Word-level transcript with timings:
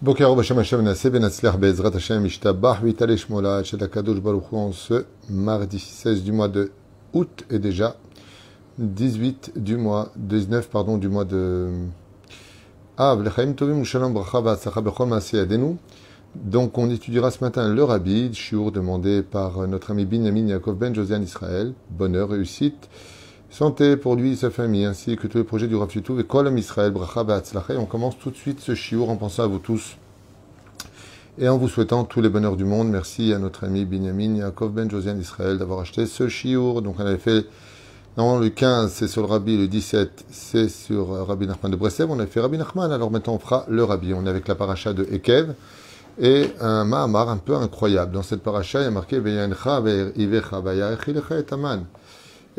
Boker 0.00 0.32
Hashem 0.36 0.58
Hashem 0.58 0.82
Naseh 0.82 1.10
Ben 1.10 1.24
Atzler 1.24 1.58
Bezrat 1.58 1.92
Hashem 1.92 2.24
Ishtabah 2.24 2.78
Vitale 2.80 3.16
Shmola 3.16 3.64
Shel 3.64 3.80
Kadosh 3.80 4.20
Baruch 4.20 4.44
Hu 4.52 4.56
en 4.56 4.70
ce 4.70 5.04
mardi 5.28 5.80
16 5.80 6.22
du 6.22 6.30
mois 6.30 6.46
de 6.46 6.70
août 7.12 7.44
et 7.50 7.58
déjà 7.58 7.96
18 8.78 9.54
du 9.56 9.76
mois 9.76 10.12
19 10.14 10.68
pardon 10.68 10.98
du 10.98 11.08
mois 11.08 11.24
de 11.24 11.72
Av. 12.96 13.20
Lechaim 13.24 13.54
Tovim 13.54 13.82
Shalom 13.82 14.12
Bracha 14.12 14.40
V'Atzacha 14.40 14.80
Bechol 14.80 15.08
Maaseh 15.08 15.38
Yadenu 15.38 15.78
donc 16.36 16.78
on 16.78 16.88
étudiera 16.90 17.32
ce 17.32 17.42
matin 17.42 17.68
le 17.68 17.82
Rabbi, 17.82 18.32
shiur 18.32 18.70
demandé 18.70 19.24
par 19.24 19.66
notre 19.66 19.90
ami 19.90 20.04
Binyamin 20.04 20.46
Yaakov 20.46 20.76
Ben 20.76 20.94
Josian 20.94 21.22
Israël, 21.22 21.72
bonheur, 21.90 22.28
réussite, 22.28 22.88
santé 23.50 23.96
pour 23.96 24.16
lui 24.16 24.32
et 24.32 24.36
sa 24.36 24.50
famille, 24.50 24.84
ainsi 24.84 25.16
que 25.16 25.26
tous 25.26 25.38
les 25.38 25.44
projets 25.44 25.66
du 25.66 25.76
Rav 25.76 25.90
Shitouv 25.90 26.20
et 26.20 26.24
Kolam 26.24 26.56
Israël, 26.58 26.92
Bracha 26.92 27.24
on 27.78 27.86
commence 27.86 28.18
tout 28.18 28.30
de 28.30 28.36
suite 28.36 28.60
ce 28.60 28.74
shiur 28.74 29.10
en 29.10 29.16
pensant 29.16 29.44
à 29.44 29.46
vous 29.46 29.58
tous 29.58 29.96
et 31.40 31.48
en 31.48 31.56
vous 31.56 31.68
souhaitant 31.68 32.04
tous 32.04 32.20
les 32.20 32.28
bonheurs 32.28 32.56
du 32.56 32.64
monde. 32.64 32.88
Merci 32.88 33.32
à 33.32 33.38
notre 33.38 33.64
ami 33.64 33.84
Binyamin 33.84 34.36
Yaakov 34.36 34.72
Ben 34.72 34.90
Josian 34.90 35.18
Israël 35.18 35.56
d'avoir 35.56 35.80
acheté 35.80 36.06
ce 36.06 36.28
shiur. 36.28 36.82
Donc 36.82 36.96
on 36.98 37.06
avait 37.06 37.18
fait, 37.18 37.46
non, 38.16 38.38
le 38.38 38.48
15 38.48 38.92
c'est 38.92 39.08
sur 39.08 39.22
le 39.22 39.28
Rabbi, 39.28 39.56
le 39.56 39.68
17 39.68 40.26
c'est 40.30 40.68
sur 40.68 41.26
Rabbi 41.26 41.46
Nachman 41.46 41.70
de 41.70 41.76
Breslev, 41.76 42.10
on 42.10 42.18
a 42.18 42.26
fait 42.26 42.40
Rabbi 42.40 42.58
Nachman, 42.58 42.92
alors 42.92 43.10
maintenant 43.10 43.34
on 43.34 43.38
fera 43.38 43.64
le 43.68 43.84
Rabbi. 43.84 44.12
On 44.14 44.26
est 44.26 44.30
avec 44.30 44.48
la 44.48 44.56
paracha 44.56 44.92
de 44.92 45.06
Ekev 45.10 45.54
et 46.20 46.50
un 46.60 46.84
Mahamar 46.84 47.28
un 47.28 47.36
peu 47.36 47.54
incroyable. 47.54 48.12
Dans 48.12 48.22
cette 48.22 48.42
paracha, 48.42 48.80
il 48.80 48.84
y 48.84 48.86
a 48.86 48.90
marqué 48.90 49.16
Et 49.16 50.28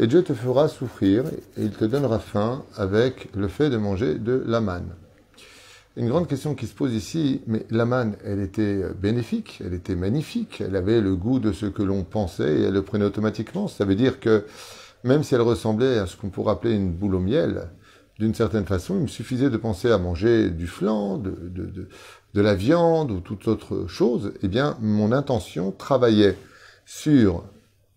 Dieu 0.07 0.23
te 0.23 0.33
fera 0.33 0.67
souffrir 0.67 1.25
et 1.57 1.63
il 1.63 1.71
te 1.71 1.85
donnera 1.85 2.19
faim 2.19 2.63
avec 2.75 3.29
le 3.35 3.47
fait 3.47 3.69
de 3.69 3.77
manger 3.77 4.15
de 4.15 4.43
la 4.45 4.61
manne. 4.61 4.89
Une 5.97 6.07
grande 6.07 6.27
question 6.27 6.55
qui 6.55 6.67
se 6.67 6.73
pose 6.73 6.93
ici, 6.93 7.41
mais 7.47 7.65
la 7.69 7.85
manne, 7.85 8.15
elle 8.23 8.39
était 8.39 8.83
bénéfique, 9.01 9.61
elle 9.65 9.73
était 9.73 9.95
magnifique, 9.95 10.61
elle 10.61 10.75
avait 10.77 11.01
le 11.01 11.15
goût 11.15 11.39
de 11.39 11.51
ce 11.51 11.65
que 11.65 11.83
l'on 11.83 12.03
pensait 12.03 12.59
et 12.59 12.63
elle 12.63 12.73
le 12.73 12.83
prenait 12.83 13.05
automatiquement. 13.05 13.67
Ça 13.67 13.83
veut 13.83 13.95
dire 13.95 14.19
que 14.19 14.45
même 15.03 15.23
si 15.23 15.35
elle 15.35 15.41
ressemblait 15.41 15.97
à 15.97 16.05
ce 16.05 16.15
qu'on 16.15 16.29
pourrait 16.29 16.53
appeler 16.53 16.75
une 16.75 16.91
boule 16.91 17.15
au 17.15 17.19
miel, 17.19 17.69
d'une 18.19 18.33
certaine 18.33 18.65
façon, 18.65 18.95
il 18.95 19.01
me 19.01 19.07
suffisait 19.07 19.49
de 19.49 19.57
penser 19.57 19.91
à 19.91 19.97
manger 19.97 20.49
du 20.49 20.67
flan, 20.67 21.17
de, 21.17 21.31
de, 21.31 21.89
de 22.33 22.41
la 22.41 22.53
viande 22.53 23.11
ou 23.11 23.19
toute 23.19 23.47
autre 23.47 23.87
chose, 23.87 24.33
eh 24.41 24.47
bien, 24.47 24.77
mon 24.81 25.11
intention 25.11 25.71
travaillait 25.71 26.37
sur, 26.85 27.43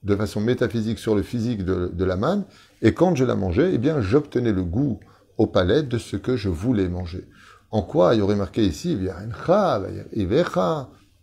de 0.05 0.17
façon 0.17 0.41
métaphysique, 0.41 0.98
sur 0.98 1.14
le 1.14 1.22
physique 1.22 1.64
de, 1.64 1.91
de 1.92 2.05
la 2.05 2.17
manne, 2.17 2.45
et 2.83 2.92
quand 2.92 3.14
je 3.14 3.25
la 3.25 3.36
mangeais, 3.36 3.70
eh 3.75 3.78
bien, 3.78 4.00
j'obtenais 4.00 4.53
le 4.53 4.64
goût 4.64 4.98
au 5.39 5.47
palais 5.47 5.83
de 5.83 5.98
ce 5.98 6.17
que 6.17 6.36
je 6.36 6.48
voulais 6.48 6.89
manger. 6.89 7.28
En 7.70 7.83
quoi 7.83 8.14
il 8.14 8.19
y 8.19 8.20
aurait 8.20 8.36
marqué 8.36 8.64
ici, 8.64 8.98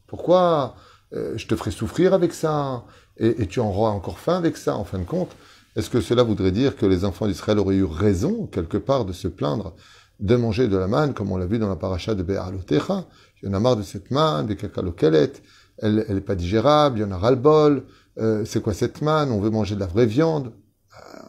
pourquoi 0.07 0.75
euh, 1.13 1.37
je 1.37 1.47
te 1.47 1.55
ferai 1.55 1.71
souffrir 1.71 2.13
avec 2.13 2.33
ça, 2.33 2.83
et, 3.17 3.47
tu 3.47 3.59
en 3.59 3.67
auras 3.69 3.91
encore 3.91 4.17
faim 4.17 4.37
avec 4.37 4.57
ça, 4.57 4.75
en 4.75 4.85
fin 4.85 4.97
de 4.97 5.03
compte 5.03 5.35
Est-ce 5.75 5.89
que 5.89 6.01
cela 6.01 6.23
voudrait 6.23 6.51
dire 6.51 6.75
que 6.75 6.85
les 6.85 7.05
enfants 7.05 7.27
d'Israël 7.27 7.59
auraient 7.59 7.75
eu 7.75 7.83
raison, 7.83 8.47
quelque 8.47 8.77
part, 8.77 9.05
de 9.05 9.13
se 9.13 9.27
plaindre 9.27 9.75
de 10.19 10.35
manger 10.35 10.67
de 10.67 10.77
la 10.77 10.87
manne, 10.87 11.13
comme 11.13 11.31
on 11.31 11.37
l'a 11.37 11.45
vu 11.45 11.59
dans 11.59 11.69
la 11.69 11.75
paracha 11.75 12.13
de 12.13 12.23
Be'alotecha. 12.23 13.05
Il 13.41 13.47
y 13.47 13.51
en 13.51 13.53
a 13.53 13.59
marre 13.59 13.77
de 13.77 13.83
cette 13.83 14.11
manne, 14.11 14.47
des 14.47 14.55
kakalokelet, 14.55 15.33
elle 15.81 16.05
n'est 16.09 16.21
pas 16.21 16.35
digérable, 16.35 16.99
il 16.99 17.01
y 17.01 17.05
en 17.05 17.11
a 17.11 17.17
ras-le-bol. 17.17 17.85
Euh, 18.19 18.43
c'est 18.45 18.61
quoi 18.61 18.73
cette 18.73 19.01
manne? 19.01 19.31
On 19.31 19.39
veut 19.39 19.49
manger 19.49 19.75
de 19.75 19.79
la 19.79 19.85
vraie 19.85 20.05
viande? 20.05 20.51
Euh, 20.93 21.19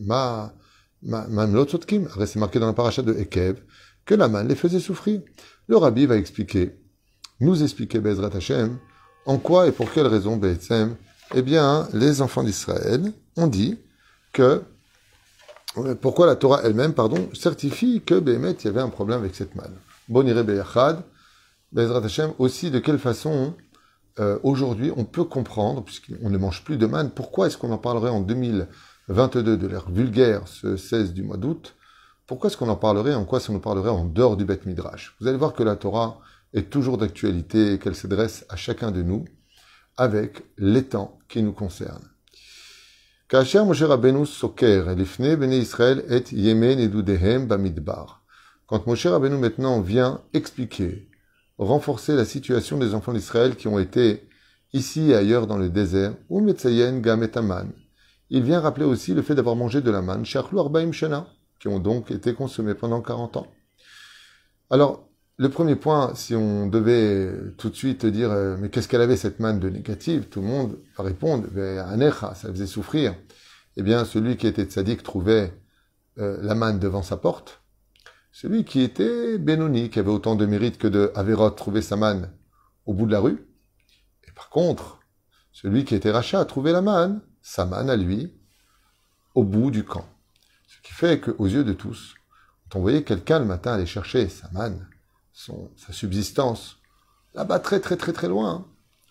ma, 0.00 0.52
ma, 1.02 1.26
c'est 2.26 2.36
marqué 2.36 2.58
dans 2.58 2.66
la 2.66 2.72
paracha 2.72 3.02
de 3.02 3.14
Ekev, 3.14 3.62
que 4.04 4.14
la 4.14 4.28
manne 4.28 4.48
les 4.48 4.56
faisait 4.56 4.80
souffrir. 4.80 5.20
Le 5.68 5.76
rabbi 5.76 6.06
va 6.06 6.16
expliquer, 6.16 6.76
nous 7.38 7.62
expliquer 7.62 8.00
Bezrat 8.00 8.34
Hashem, 8.34 8.78
en 9.26 9.38
quoi 9.38 9.68
et 9.68 9.72
pour 9.72 9.92
quelle 9.92 10.08
raison 10.08 10.36
Be'etzem, 10.36 10.96
eh 11.34 11.42
bien, 11.42 11.88
les 11.92 12.20
enfants 12.22 12.42
d'Israël 12.42 13.12
ont 13.36 13.46
dit 13.46 13.78
que 14.32 14.62
pourquoi 16.00 16.26
la 16.26 16.34
Torah 16.34 16.62
elle-même, 16.64 16.94
pardon, 16.94 17.28
certifie 17.32 18.02
que 18.04 18.18
Béhémet, 18.18 18.52
il 18.52 18.64
y 18.64 18.68
avait 18.68 18.80
un 18.80 18.88
problème 18.88 19.20
avec 19.20 19.36
cette 19.36 19.54
manne. 19.54 19.76
Bonire 20.08 20.42
Beyachad, 20.44 21.04
Bezrat 21.70 22.04
Hashem, 22.04 22.32
aussi 22.38 22.72
de 22.72 22.80
quelle 22.80 22.98
façon 22.98 23.54
euh, 24.18 24.38
aujourd'hui 24.42 24.92
on 24.96 25.04
peut 25.04 25.24
comprendre, 25.24 25.84
puisqu'on 25.84 26.30
ne 26.30 26.38
mange 26.38 26.64
plus 26.64 26.76
de 26.76 26.86
manne, 26.86 27.10
pourquoi 27.10 27.46
est-ce 27.46 27.56
qu'on 27.56 27.72
en 27.72 27.78
parlerait 27.78 28.10
en 28.10 28.20
2022 28.20 29.56
de 29.56 29.66
l'ère 29.66 29.90
vulgaire, 29.90 30.48
ce 30.48 30.76
16 30.76 31.12
du 31.12 31.22
mois 31.22 31.36
d'août? 31.36 31.76
Pourquoi 32.26 32.48
est-ce 32.48 32.56
qu'on 32.56 32.68
en 32.68 32.76
parlerait, 32.76 33.14
en 33.14 33.24
quoi 33.24 33.40
ça 33.40 33.52
nous 33.52 33.60
parlerait 33.60 33.90
en 33.90 34.04
dehors 34.04 34.36
du 34.36 34.44
Beth 34.44 34.66
Midrash? 34.66 35.16
Vous 35.20 35.26
allez 35.26 35.38
voir 35.38 35.52
que 35.52 35.62
la 35.62 35.76
Torah 35.76 36.20
est 36.54 36.70
toujours 36.70 36.98
d'actualité 36.98 37.72
et 37.72 37.78
qu'elle 37.78 37.94
s'adresse 37.94 38.44
à 38.48 38.56
chacun 38.56 38.90
de 38.90 39.02
nous 39.02 39.24
avec 39.96 40.44
les 40.56 40.84
temps 40.84 41.18
qui 41.28 41.42
nous 41.42 41.52
concernent. 41.52 42.08
Quand 48.66 48.86
Moshe 48.86 49.06
Rabbeinu 49.06 49.36
maintenant 49.36 49.80
vient 49.80 50.20
expliquer, 50.32 51.09
renforcer 51.60 52.16
la 52.16 52.24
situation 52.24 52.78
des 52.78 52.94
enfants 52.94 53.12
d'Israël 53.12 53.54
qui 53.54 53.68
ont 53.68 53.78
été 53.78 54.26
ici 54.72 55.10
et 55.10 55.14
ailleurs 55.14 55.46
dans 55.46 55.58
le 55.58 55.68
désert, 55.68 56.14
ou 56.28 56.40
Metzayen 56.40 57.00
Gametaman, 57.00 57.70
il 58.30 58.42
vient 58.42 58.60
rappeler 58.60 58.86
aussi 58.86 59.12
le 59.12 59.22
fait 59.22 59.34
d'avoir 59.34 59.56
mangé 59.56 59.80
de 59.82 59.90
la 59.90 60.00
manne, 60.02 60.24
Arbaim 60.56 60.92
Shana, 60.92 61.26
qui 61.58 61.68
ont 61.68 61.78
donc 61.78 62.10
été 62.10 62.32
consommés 62.32 62.74
pendant 62.74 63.02
40 63.02 63.36
ans. 63.36 63.46
Alors, 64.70 65.06
le 65.36 65.48
premier 65.48 65.76
point, 65.76 66.14
si 66.14 66.34
on 66.34 66.66
devait 66.66 67.30
tout 67.58 67.70
de 67.70 67.74
suite 67.74 68.06
dire, 68.06 68.30
euh, 68.30 68.56
mais 68.58 68.70
qu'est-ce 68.70 68.88
qu'elle 68.88 69.00
avait 69.00 69.16
cette 69.16 69.40
manne 69.40 69.58
de 69.58 69.68
négative 69.68 70.28
Tout 70.28 70.40
le 70.40 70.46
monde 70.46 70.78
va 70.96 71.04
répondre, 71.04 71.46
Anecha, 71.58 72.34
ça 72.34 72.48
faisait 72.50 72.66
souffrir. 72.66 73.14
Eh 73.76 73.82
bien, 73.82 74.04
celui 74.04 74.36
qui 74.36 74.46
était 74.46 74.64
tzaddik 74.64 75.02
trouvait 75.02 75.52
euh, 76.18 76.38
la 76.42 76.54
manne 76.54 76.78
devant 76.78 77.02
sa 77.02 77.16
porte. 77.16 77.59
Celui 78.32 78.64
qui 78.64 78.80
était 78.80 79.38
Benoni, 79.38 79.90
qui 79.90 79.98
avait 79.98 80.10
autant 80.10 80.36
de 80.36 80.46
mérite 80.46 80.78
que 80.78 80.86
de 80.86 81.12
Averot, 81.14 81.50
trouvait 81.50 81.82
sa 81.82 81.96
manne 81.96 82.30
au 82.86 82.94
bout 82.94 83.06
de 83.06 83.12
la 83.12 83.20
rue. 83.20 83.44
Et 84.26 84.32
par 84.32 84.50
contre, 84.50 85.00
celui 85.52 85.84
qui 85.84 85.94
était 85.94 86.10
Racha 86.10 86.44
trouvait 86.44 86.72
la 86.72 86.82
manne, 86.82 87.22
sa 87.42 87.66
manne 87.66 87.90
à 87.90 87.96
lui, 87.96 88.32
au 89.34 89.44
bout 89.44 89.70
du 89.70 89.84
camp. 89.84 90.06
Ce 90.68 90.80
qui 90.82 90.92
fait 90.92 91.20
qu'aux 91.20 91.46
yeux 91.46 91.64
de 91.64 91.72
tous, 91.72 92.14
quand 92.68 92.78
on 92.78 92.82
voyait 92.82 93.02
quelqu'un 93.02 93.40
le 93.40 93.44
matin 93.44 93.72
aller 93.72 93.86
chercher 93.86 94.28
sa 94.28 94.48
manne, 94.52 94.88
sa 95.32 95.92
subsistance, 95.92 96.78
là-bas 97.34 97.58
très 97.58 97.80
très 97.80 97.96
très 97.96 98.12
très 98.12 98.28
loin, 98.28 98.66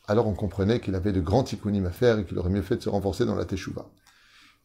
alors 0.08 0.28
on 0.28 0.34
comprenait 0.34 0.80
qu'il 0.80 0.96
avait 0.96 1.12
de 1.12 1.22
grands 1.22 1.44
tikkunim 1.44 1.86
à 1.86 1.92
faire 1.92 2.20
et 2.20 2.26
qu'il 2.26 2.38
aurait 2.40 2.50
mieux 2.50 2.62
fait 2.62 2.78
de 2.78 2.82
se 2.82 2.90
renforcer 2.90 3.26
dans 3.26 3.36
la 3.36 3.46
teshuva. 3.46 3.90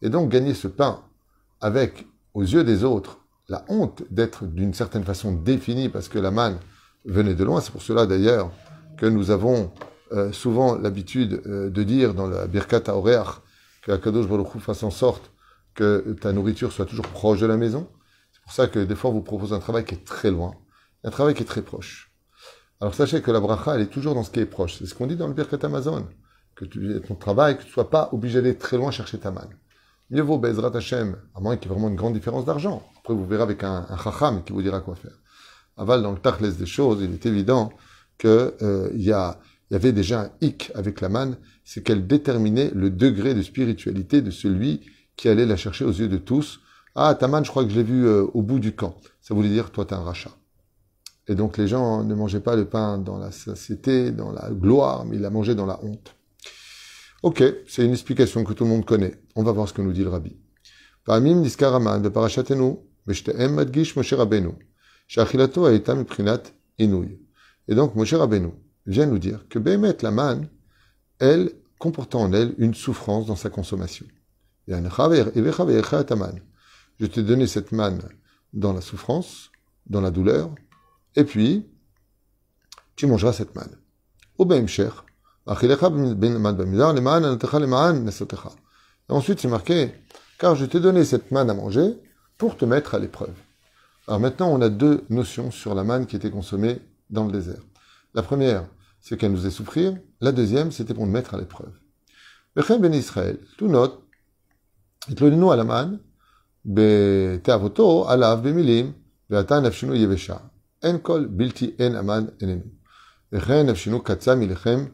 Et 0.01 0.11
donc 0.11 0.31
gagner 0.31 0.55
ce 0.55 0.69
pain 0.69 1.05
avec, 1.61 2.07
aux 2.35 2.43
yeux 2.43 2.65
des 2.65 2.85
autres, 2.85 3.24
la 3.49 3.65
honte 3.69 4.03
d'être 4.11 4.47
d'une 4.47 4.75
certaine 4.75 5.05
façon 5.05 5.33
définie 5.33 5.89
parce 5.89 6.09
que 6.09 6.19
la 6.19 6.31
manne 6.31 6.59
venait 7.05 7.35
de 7.35 7.45
loin. 7.45 7.61
C'est 7.61 7.73
pour 7.73 7.83
cela 7.83 8.07
d'ailleurs 8.07 8.51
que 8.97 9.07
nous 9.07 9.31
avons 9.31 9.73
euh, 10.13 10.33
souvent 10.33 10.77
l'habitude 10.77 11.43
euh, 11.47 11.71
de 11.71 11.83
dire 11.83 12.15
dans 12.15 12.27
la 12.27 12.47
Birkat 12.47 12.89
Aoreach 12.89 13.41
que 13.83 13.91
la 13.91 13.99
Kadosh 13.99 14.27
Baruch 14.27 14.59
fasse 14.59 14.83
en 14.83 14.91
sorte 14.91 15.31
que 15.75 16.17
ta 16.21 16.33
nourriture 16.33 16.73
soit 16.73 16.87
toujours 16.87 17.09
proche 17.09 17.41
de 17.41 17.47
la 17.47 17.57
maison. 17.57 17.89
C'est 18.33 18.43
pour 18.43 18.53
ça 18.53 18.67
que 18.69 18.79
des 18.79 18.95
fois 18.95 19.11
on 19.11 19.15
vous 19.15 19.23
propose 19.23 19.53
un 19.53 19.59
travail 19.59 19.85
qui 19.85 19.95
est 19.95 20.05
très 20.05 20.31
loin 20.31 20.55
un 21.05 21.11
travail 21.11 21.35
qui 21.35 21.43
est 21.43 21.47
très 21.47 21.63
proche. 21.63 22.11
Alors 22.81 22.95
sachez 22.95 23.23
que 23.23 23.31
la 23.31 23.41
bracha, 23.41 23.77
elle 23.77 23.83
est 23.83 23.93
toujours 23.93 24.15
dans 24.15 24.25
ce 24.25 24.31
qui 24.31 24.41
est 24.41 24.47
proche. 24.47 24.79
C'est 24.79 24.87
ce 24.87 24.95
qu'on 24.95 25.07
dit 25.07 25.17
dans 25.17 25.29
le 25.29 25.35
Birkat 25.35 25.59
Amazon. 25.63 26.09
Que 26.57 26.65
tu, 26.65 27.01
ton 27.07 27.15
travail, 27.15 27.57
que 27.57 27.63
tu 27.63 27.69
ne 27.69 27.73
sois 27.73 27.91
pas 27.91 28.09
obligé 28.13 28.41
d'aller 28.41 28.57
très 28.57 28.77
loin 28.77 28.91
chercher 28.91 29.19
ta 29.19 29.31
manne. 29.31 29.51
Mieux 30.11 30.23
vaut 30.23 30.39
Bezrat 30.39 30.75
Hashem, 30.75 31.17
à 31.35 31.41
moins 31.41 31.57
qu'il 31.57 31.69
y 31.69 31.73
ait 31.73 31.75
vraiment 31.75 31.89
une 31.89 31.97
grande 31.97 32.15
différence 32.15 32.45
d'argent. 32.45 32.83
Après, 33.05 33.15
vous 33.15 33.27
verrez 33.27 33.43
avec 33.43 33.63
un, 33.65 33.85
un 33.87 33.99
chacham 33.99 34.43
qui 34.45 34.55
vous 34.55 34.63
dira 34.63 34.81
quoi 34.81 34.95
faire. 34.95 35.13
Aval, 35.77 36.03
dans 36.03 36.13
le 36.13 36.19
tachles 36.19 36.57
des 36.57 36.65
choses, 36.65 37.03
il 37.03 37.13
est 37.13 37.27
évident 37.27 37.71
qu'il 38.17 38.31
euh, 38.31 38.89
y, 38.95 39.11
y 39.11 39.75
avait 39.75 39.93
déjà 39.93 40.23
un 40.23 40.31
hic 40.41 40.73
avec 40.75 41.03
la 41.03 41.11
manne, 41.11 41.37
c'est 41.67 41.83
qu'elle 41.83 42.07
déterminait 42.07 42.71
le 42.75 42.89
degré 42.89 43.35
de 43.35 43.43
spiritualité 43.43 44.23
de 44.23 44.31
celui 44.31 44.81
qui 45.17 45.29
allait 45.29 45.45
la 45.45 45.57
chercher 45.57 45.85
aux 45.85 45.93
yeux 45.93 46.09
de 46.09 46.17
tous. 46.17 46.61
Ah, 46.95 47.15
ta 47.15 47.29
manne, 47.29 47.45
je 47.45 47.51
crois 47.51 47.65
que 47.65 47.71
je 47.71 47.77
l'ai 47.77 47.83
vue 47.83 48.07
euh, 48.07 48.25
au 48.33 48.41
bout 48.41 48.59
du 48.59 48.75
camp. 48.75 48.97
Ça 49.21 49.35
voulait 49.35 49.51
dire, 49.51 49.71
toi, 49.71 49.85
tu 49.85 49.93
es 49.93 49.97
un 49.99 50.03
rachat. 50.03 50.33
Et 51.29 51.35
donc 51.35 51.59
les 51.59 51.69
gens 51.69 52.05
ne 52.05 52.15
mangeaient 52.15 52.41
pas 52.41 52.57
le 52.57 52.67
pain 52.67 52.97
dans 52.97 53.19
la 53.19 53.33
satiété, 53.33 54.13
dans 54.13 54.33
la 54.33 54.49
gloire, 54.51 55.05
mais 55.05 55.17
ils 55.17 55.23
la 55.23 55.31
mangeaient 55.31 55.55
dans 55.55 55.67
la 55.67 55.83
honte. 55.85 56.15
Ok, 57.23 57.43
c'est 57.67 57.85
une 57.85 57.93
explication 57.93 58.45
que 58.45 58.55
tout 58.55 58.65
le 58.65 58.71
monde 58.71 58.87
connaît. 58.87 59.23
On 59.35 59.43
va 59.43 59.53
voir 59.53 59.69
ce 59.69 59.75
que 59.75 59.83
nous 59.83 59.93
dit 59.93 60.05
le 60.05 60.11
rabbi. 60.11 60.37
Parmim 61.05 61.41
niskaraman 61.41 62.01
de 62.03 62.09
parachatenu, 62.09 62.77
Et 67.69 67.75
donc 67.75 67.95
Moshe 67.95 68.15
Rabbeinu 68.15 68.53
vient 68.87 69.07
nous 69.07 69.19
dire 69.19 69.47
que 69.49 69.59
Behemet 69.59 69.97
la 70.03 70.11
manne, 70.11 70.49
elle, 71.19 71.53
comportant 71.79 72.23
en 72.23 72.33
elle 72.33 72.55
une 72.59 72.75
souffrance 72.75 73.27
dans 73.27 73.37
sa 73.37 73.51
consommation. 73.51 74.07
Je 74.67 74.75
t'ai 77.07 77.23
donné 77.23 77.47
cette 77.47 77.73
manne 77.73 78.03
dans 78.53 78.73
la 78.73 78.81
souffrance, 78.81 79.51
dans 79.87 80.01
la 80.01 80.11
douleur, 80.11 80.55
et 81.17 81.25
puis, 81.25 81.67
tu 82.97 83.07
mangeras 83.07 83.33
cette 83.33 83.55
manne. 83.55 83.77
cher, 84.67 85.05
ensuite, 89.09 89.41
c'est 89.41 89.49
marqué, 89.49 89.93
car 90.39 90.57
je 90.57 90.65
t'ai 90.65 90.81
donné 90.81 91.05
cette 91.05 91.31
manne 91.31 91.51
à 91.51 91.55
manger 91.55 91.95
pour 92.38 92.58
te 92.58 92.66
mettre 92.66 92.96
à 92.96 93.00
l'épreuve. 93.00 93.36
Alors 94.08 94.20
maintenant, 94.20 94.50
on 94.50 94.62
a 94.62 94.70
deux 94.70 95.06
notions 95.10 95.52
sur 95.52 95.76
la 95.76 95.84
manne 95.84 96.06
qui 96.06 96.16
était 96.16 96.32
consommée 96.32 96.80
dans 97.10 97.26
le 97.26 97.32
désert. 97.32 97.62
La 98.14 98.24
première, 98.24 98.66
c'est 99.00 99.18
qu'elle 99.18 99.32
nous 99.32 99.38
faisait 99.38 99.52
souffrir. 99.52 99.96
La 100.22 100.32
deuxième, 100.32 100.72
c'était 100.72 100.94
pour 100.94 101.06
nous 101.06 101.12
mettre 101.12 101.34
à 101.34 101.38
l'épreuve. 101.38 101.74
Bechem 102.56 102.82
ben 102.82 102.94
Israël, 102.94 103.38
tout 103.58 103.68
note, 103.68 104.04
התלוננו 105.10 105.52
על 105.52 105.60
המן 105.60 105.96
בתאוותו 106.66 108.10
עליו 108.10 108.40
במילים, 108.44 108.92
ועתה 109.30 109.60
נפשנו 109.60 109.96
יבשה. 109.96 110.38
אין 110.84 110.98
כל 111.02 111.26
בלתי 111.26 111.76
אין 111.80 111.96
המן 111.96 112.26
איננו. 112.42 112.64
וכן 113.34 113.66
נפשנו 113.66 114.04
קצה 114.04 114.36
מלחם 114.36 114.86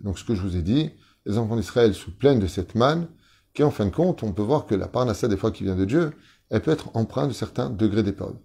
donc 0.00 0.18
ce 0.18 0.24
que 0.24 0.34
je 0.34 0.40
vous 0.40 0.56
ai 0.56 0.62
dit, 0.62 0.90
les 1.24 1.38
enfants 1.38 1.56
d'Israël 1.56 1.94
se 1.94 2.10
plaignent 2.10 2.40
de 2.40 2.46
cette 2.46 2.74
manne, 2.74 3.08
qui 3.53 3.63
en 3.63 3.71
fin 3.71 3.85
de 3.85 3.91
compte, 3.91 4.23
on 4.23 4.33
peut 4.33 4.41
voir 4.41 4.65
que 4.65 4.75
la 4.75 4.87
parnassa 4.87 5.27
des 5.27 5.37
fois 5.37 5.51
qui 5.51 5.63
vient 5.63 5.75
de 5.75 5.85
Dieu, 5.85 6.11
elle 6.49 6.61
peut 6.61 6.71
être 6.71 6.95
empreinte 6.95 7.29
de 7.29 7.33
certains 7.33 7.69
degrés 7.69 8.03
d'épreuve. 8.03 8.35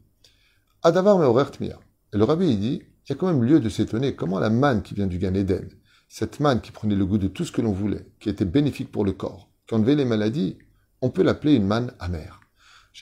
Adavar 0.83 1.19
meorer 1.19 1.51
tmia. 1.51 1.79
Et 2.13 2.19
le 2.19 2.25
rabbi 2.25 2.49
il 2.49 2.61
dit, 2.61 2.83
il 2.83 3.11
y 3.11 3.13
a 3.13 3.15
quand 3.17 3.27
même 3.27 3.43
lieu 3.43 3.61
de 3.61 3.69
s'étonner 3.69 4.15
comment 4.15 4.39
la 4.39 4.51
manne 4.51 4.83
qui 4.83 4.95
vient 4.95 5.07
du 5.07 5.19
Gan 5.19 5.35
Eden, 5.35 5.69
cette 6.09 6.41
manne 6.41 6.61
qui 6.61 6.73
prenait 6.73 6.95
le 6.95 7.07
goût 7.07 7.19
de 7.19 7.29
tout 7.29 7.45
ce 7.45 7.53
que 7.53 7.63
l'on 7.63 7.73
voulait, 7.73 8.07
qui 8.21 8.29
était 8.29 8.45
bénéfique 8.45 8.93
pour 8.93 9.05
le 9.05 9.13
corps, 9.13 9.51
qui 9.67 9.75
enlevait 9.75 9.95
les 9.95 10.05
maladies, 10.05 10.59
on 11.01 11.11
peut 11.11 11.23
l'appeler 11.23 11.55
une 11.55 11.67
manne 11.67 11.93
amère. 12.01 12.41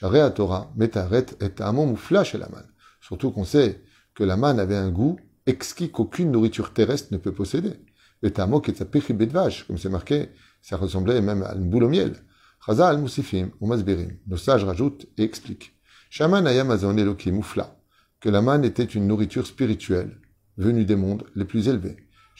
à 0.01 0.29
Torah, 0.29 0.71
metaret 0.75 1.25
et 1.41 1.61
amon 1.61 1.95
chez 1.95 2.37
la 2.37 2.49
manne. 2.49 2.69
Surtout 3.01 3.31
qu'on 3.31 3.45
sait 3.45 3.81
que 4.13 4.23
la 4.23 4.37
manne 4.37 4.59
avait 4.59 4.75
un 4.75 4.89
goût 4.89 5.17
exquis 5.45 5.91
qu'aucune 5.91 6.31
nourriture 6.31 6.73
terrestre 6.73 7.09
ne 7.11 7.17
peut 7.17 7.31
posséder. 7.31 7.73
Le 8.21 8.31
tamo 8.31 8.61
bedvash, 8.61 9.65
comme 9.65 9.77
c'est 9.77 9.89
marqué, 9.89 10.29
ça 10.67 10.75
ressemblait 10.75 11.21
même 11.21 11.43
à 11.43 11.55
une 11.55 11.69
boule 11.69 11.85
au 11.85 11.89
miel. 11.89 12.13
Chazal 12.65 12.97
musifim 12.97 13.51
ou 13.61 13.67
masberim. 13.67 14.17
Nos 14.27 14.35
sages 14.35 14.65
rajoutent 14.65 15.05
et 15.17 15.23
expliquent. 15.23 15.73
Shaman 16.09 16.45
ayamazon 16.45 16.93
moufla, 17.27 17.79
que 18.19 18.27
la 18.27 18.41
manne 18.41 18.65
était 18.65 18.83
une 18.83 19.07
nourriture 19.07 19.47
spirituelle, 19.47 20.19
venue 20.57 20.83
des 20.83 20.97
mondes 20.97 21.23
les 21.35 21.45
plus 21.45 21.69
élevés. 21.69 21.95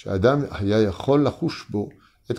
Lachushbo, 0.06 1.90
et 2.30 2.34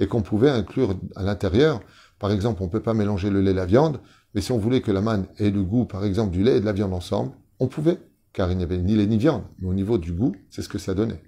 et 0.00 0.06
qu'on 0.08 0.22
pouvait 0.22 0.50
inclure 0.50 0.96
à 1.14 1.22
l'intérieur, 1.22 1.80
par 2.18 2.32
exemple, 2.32 2.60
on 2.64 2.66
ne 2.66 2.70
peut 2.70 2.82
pas 2.82 2.94
mélanger 2.94 3.30
le 3.30 3.40
lait 3.40 3.52
et 3.52 3.54
la 3.54 3.66
viande, 3.66 4.00
mais 4.34 4.40
si 4.40 4.50
on 4.50 4.58
voulait 4.58 4.80
que 4.80 4.90
la 4.90 5.00
manne 5.00 5.28
ait 5.38 5.50
le 5.50 5.62
goût, 5.62 5.84
par 5.84 6.04
exemple, 6.04 6.32
du 6.32 6.42
lait 6.42 6.56
et 6.56 6.60
de 6.60 6.64
la 6.64 6.72
viande 6.72 6.92
ensemble, 6.92 7.30
on 7.60 7.68
pouvait, 7.68 8.00
car 8.32 8.50
il 8.50 8.56
n'y 8.56 8.64
avait 8.64 8.78
ni 8.78 8.96
lait 8.96 9.06
ni 9.06 9.16
viande, 9.16 9.44
mais 9.60 9.68
au 9.68 9.74
niveau 9.74 9.96
du 9.96 10.12
goût, 10.12 10.34
c'est 10.50 10.62
ce 10.62 10.68
que 10.68 10.78
ça 10.78 10.94
donnait. 10.94 11.22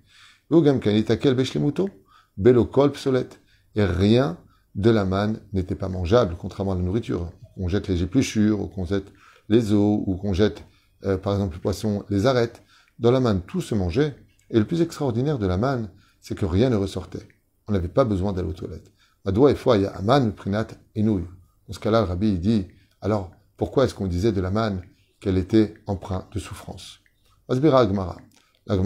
Belokol 2.36 2.92
psolette. 2.92 3.40
Et 3.74 3.84
rien 3.84 4.38
de 4.74 4.90
la 4.90 5.04
manne 5.04 5.40
n'était 5.52 5.74
pas 5.74 5.88
mangeable, 5.88 6.36
contrairement 6.38 6.72
à 6.72 6.76
la 6.76 6.82
nourriture. 6.82 7.30
On 7.56 7.68
jette 7.68 7.88
les 7.88 8.02
épluchures, 8.02 8.60
ou 8.60 8.66
qu'on 8.68 8.86
jette 8.86 9.12
les 9.48 9.72
os, 9.72 10.02
ou 10.06 10.16
qu'on 10.16 10.32
jette, 10.32 10.64
euh, 11.04 11.18
par 11.18 11.34
exemple, 11.34 11.56
le 11.56 11.60
poisson, 11.60 12.04
les 12.08 12.26
arêtes. 12.26 12.62
Dans 12.98 13.10
la 13.10 13.20
manne, 13.20 13.42
tout 13.42 13.60
se 13.60 13.74
mangeait. 13.74 14.16
Et 14.50 14.58
le 14.58 14.64
plus 14.64 14.80
extraordinaire 14.80 15.38
de 15.38 15.46
la 15.46 15.58
manne, 15.58 15.90
c'est 16.20 16.34
que 16.34 16.46
rien 16.46 16.70
ne 16.70 16.76
ressortait. 16.76 17.28
On 17.68 17.72
n'avait 17.72 17.88
pas 17.88 18.04
besoin 18.04 18.32
d'aller 18.32 18.48
aux 18.48 18.52
toilettes. 18.52 18.92
Et 19.26 19.54
foi, 19.54 19.76
il 19.76 19.82
y 19.82 19.86
a 19.86 19.90
aman, 19.90 20.30
prinat 20.30 20.68
et 20.94 21.02
nouille. 21.02 21.26
Dans 21.66 21.74
ce 21.74 21.80
cas-là, 21.80 22.00
le 22.00 22.06
rabbi 22.06 22.38
dit, 22.38 22.68
alors, 23.00 23.32
pourquoi 23.56 23.84
est-ce 23.84 23.94
qu'on 23.94 24.06
disait 24.06 24.32
de 24.32 24.40
la 24.40 24.50
manne 24.50 24.82
qu'elle 25.20 25.36
était 25.36 25.74
empreinte 25.86 26.32
de 26.32 26.38
souffrance? 26.38 27.00
Asbira 27.48 27.80
Agmara. 27.80 28.18
La 28.66 28.76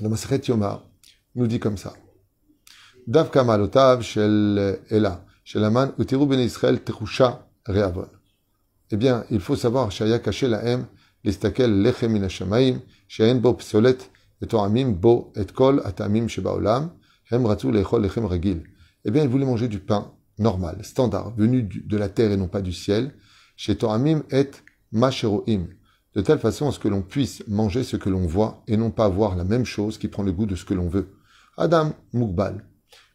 le 0.00 0.08
nous 1.34 1.46
dit 1.46 1.58
comme 1.58 1.76
ça. 1.76 1.94
Dav 3.06 3.30
kamalotav 3.30 4.02
shel 4.02 4.80
Ela, 4.90 5.24
shel 5.44 5.64
Aman, 5.64 5.92
utiru 5.98 6.26
ben 6.26 6.38
Israël 6.40 6.80
techusha 6.82 7.48
reavon. 7.66 8.08
Eh 8.90 8.96
bien, 8.96 9.24
il 9.30 9.40
faut 9.40 9.56
savoir, 9.56 9.90
shaya 9.90 10.18
kaché 10.18 10.48
la 10.48 10.64
em, 10.64 10.86
listakel 11.24 11.82
lechem 11.82 12.12
min 12.12 12.22
hashamaim, 12.22 12.80
she'en 13.08 13.36
bo 13.36 13.54
psolet, 13.54 13.98
et 14.40 14.46
to'amim 14.46 14.92
bo 14.92 15.32
et 15.34 15.50
kol 15.52 15.80
atamim 15.84 16.28
shebaolam, 16.28 16.92
hem 17.30 17.46
ratu 17.46 17.72
lechol 17.72 18.02
lechem 18.02 18.26
ragil. 18.26 18.62
Eh 19.04 19.10
bien, 19.10 19.22
il 19.22 19.28
voulait 19.28 19.46
manger 19.46 19.68
du 19.68 19.78
pain 19.78 20.12
normal, 20.38 20.78
standard, 20.82 21.34
venu 21.36 21.62
de 21.62 21.96
la 21.96 22.08
terre 22.08 22.32
et 22.32 22.36
non 22.36 22.48
pas 22.48 22.60
du 22.60 22.72
ciel, 22.72 23.14
chez 23.56 23.76
to'amim 23.76 24.22
et 24.30 24.50
masheroim 24.92 25.66
de 26.14 26.20
telle 26.20 26.38
façon 26.38 26.68
à 26.68 26.72
ce 26.72 26.78
que 26.78 26.88
l'on 26.88 27.02
puisse 27.02 27.42
manger 27.48 27.84
ce 27.84 27.96
que 27.96 28.10
l'on 28.10 28.26
voit 28.26 28.62
et 28.66 28.76
non 28.76 28.90
pas 28.90 29.08
voir 29.08 29.36
la 29.36 29.44
même 29.44 29.64
chose 29.64 29.98
qui 29.98 30.08
prend 30.08 30.22
le 30.22 30.32
goût 30.32 30.46
de 30.46 30.56
ce 30.56 30.64
que 30.64 30.74
l'on 30.74 30.88
veut. 30.88 31.14
Adam 31.58 31.92
Mukbal. 32.14 32.64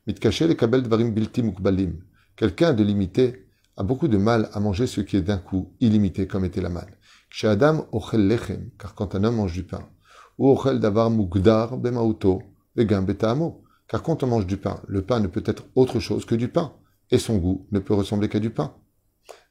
Mitkaché 0.05 0.47
le 0.47 0.53
kabel 0.53 0.83
dvarim 0.83 1.11
bilti 1.11 1.41
mukbalim. 1.41 2.03
Quelqu'un 2.35 2.73
de 2.73 2.83
limité 2.83 3.47
a 3.75 3.81
beaucoup 3.81 4.07
de 4.07 4.17
mal 4.17 4.49
à 4.53 4.59
manger 4.59 4.85
ce 4.85 5.01
qui 5.01 5.17
est 5.17 5.21
d'un 5.23 5.39
coup 5.39 5.73
illimité 5.79 6.27
comme 6.27 6.45
était 6.45 6.61
la 6.61 6.69
manne. 6.69 6.91
Chez 7.29 7.47
Adam 7.47 7.87
ochel 7.91 8.27
lechem, 8.27 8.69
car 8.77 8.93
quand 8.93 9.15
un 9.15 9.23
homme 9.23 9.37
mange 9.37 9.53
du 9.53 9.63
pain, 9.63 9.89
ou 10.37 10.49
ochel 10.51 10.79
davar 10.79 11.09
mugdar 11.09 11.77
bemauto, 11.77 12.43
vegam 12.75 13.05
betamo, 13.05 13.63
car 13.87 14.03
quand 14.03 14.21
on 14.21 14.27
mange 14.27 14.45
du 14.45 14.57
pain, 14.57 14.81
le 14.87 15.01
pain 15.01 15.19
ne 15.19 15.27
peut 15.27 15.43
être 15.45 15.65
autre 15.73 15.99
chose 15.99 16.23
que 16.23 16.35
du 16.35 16.47
pain, 16.47 16.73
et 17.09 17.17
son 17.17 17.37
goût 17.37 17.67
ne 17.71 17.79
peut 17.79 17.95
ressembler 17.95 18.29
qu'à 18.29 18.39
du 18.39 18.51
pain. 18.51 18.75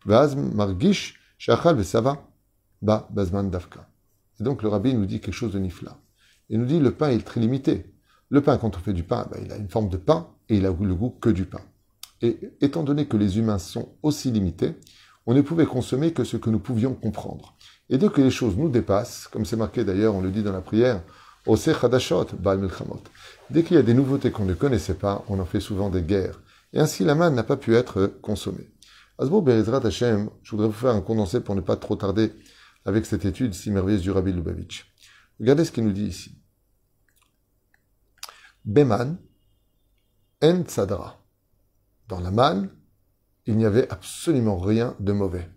Vaz 0.05 0.37
margish 0.37 1.19
shachal 1.39 1.77
vesava. 1.77 2.31
Ba 2.83 3.09
Bazman 3.11 3.51
Dafka. 3.51 3.89
Et 4.39 4.45
donc 4.45 4.63
le 4.63 4.69
rabbi 4.69 4.95
nous 4.95 5.07
dit 5.07 5.19
quelque 5.19 5.35
chose 5.35 5.53
de 5.53 5.59
nifla. 5.59 5.99
Il 6.51 6.61
nous 6.61 6.67
dit 6.67 6.79
le 6.79 6.93
pain 6.93 7.09
est 7.09 7.25
très 7.25 7.41
limité. 7.41 7.96
Le 8.29 8.41
pain, 8.41 8.59
quand 8.59 8.77
on 8.77 8.81
fait 8.81 8.93
du 8.93 9.05
pain, 9.05 9.29
ben, 9.31 9.41
il 9.45 9.53
a 9.53 9.57
une 9.57 9.69
forme 9.69 9.89
de 9.89 9.97
pain 9.97 10.29
et 10.49 10.57
il 10.57 10.67
a 10.67 10.71
le 10.71 10.95
goût 10.95 11.11
que 11.11 11.31
du 11.31 11.45
pain. 11.45 11.61
Et 12.23 12.39
étant 12.61 12.83
donné 12.83 13.07
que 13.07 13.17
les 13.17 13.39
humains 13.39 13.59
sont 13.59 13.91
aussi 14.03 14.31
limités, 14.31 14.75
on 15.27 15.35
ne 15.35 15.43
pouvait 15.43 15.67
consommer 15.67 16.13
que 16.13 16.25
ce 16.25 16.37
que 16.37 16.51
nous 16.51 16.59
pouvions 16.59 16.95
comprendre. 16.95 17.57
Et 17.89 17.99
dès 17.99 18.09
que 18.09 18.21
les 18.21 18.31
choses 18.31 18.57
nous 18.57 18.69
dépassent, 18.69 19.29
comme 19.29 19.45
c'est 19.45 19.57
marqué 19.57 19.85
d'ailleurs, 19.85 20.15
on 20.15 20.21
le 20.21 20.31
dit 20.31 20.43
dans 20.43 20.53
la 20.53 20.61
prière, 20.61 21.03
Dès 21.49 21.55
qu'il 23.63 23.77
y 23.77 23.79
a 23.79 23.83
des 23.83 23.95
nouveautés 23.95 24.33
qu'on 24.33 24.45
ne 24.45 24.55
connaissait 24.55 24.95
pas, 24.95 25.25
on 25.29 25.39
en 25.39 25.45
fait 25.45 25.61
souvent 25.61 25.91
des 25.91 26.03
guerres. 26.03 26.41
Et 26.73 26.81
ainsi 26.81 27.05
la 27.05 27.15
manne 27.15 27.37
n'a 27.37 27.45
pas 27.45 27.57
pu 27.57 27.77
être 27.77 28.07
consommée. 28.21 28.69
Asbo 29.19 29.41
Berizrat 29.41 29.87
Hashem, 29.87 30.29
je 30.43 30.51
voudrais 30.51 30.67
vous 30.67 30.73
faire 30.73 30.91
un 30.91 31.01
condensé 31.01 31.41
pour 31.41 31.55
ne 31.55 31.61
pas 31.61 31.77
trop 31.77 31.95
tarder 31.95 32.33
avec 32.85 33.07
cette 33.07 33.25
étude 33.25 33.55
si 33.55 33.71
merveilleuse 33.71 34.03
du 34.03 34.11
Rabbi 34.11 34.33
Lubavitch. 34.33 34.93
Regardez 35.39 35.65
ce 35.65 35.71
qu'il 35.71 35.85
nous 35.85 35.93
dit 35.93 36.07
ici. 36.07 36.33
Beman 38.67 39.17
en 40.43 40.63
tzadra. 40.65 41.23
Dans 42.09 42.19
la 42.19 42.33
manne, 42.33 42.71
il 43.47 43.57
n'y 43.57 43.65
avait 43.65 43.89
absolument 43.91 44.59
rien 44.59 44.97
de 44.99 45.13
mauvais. 45.13 45.49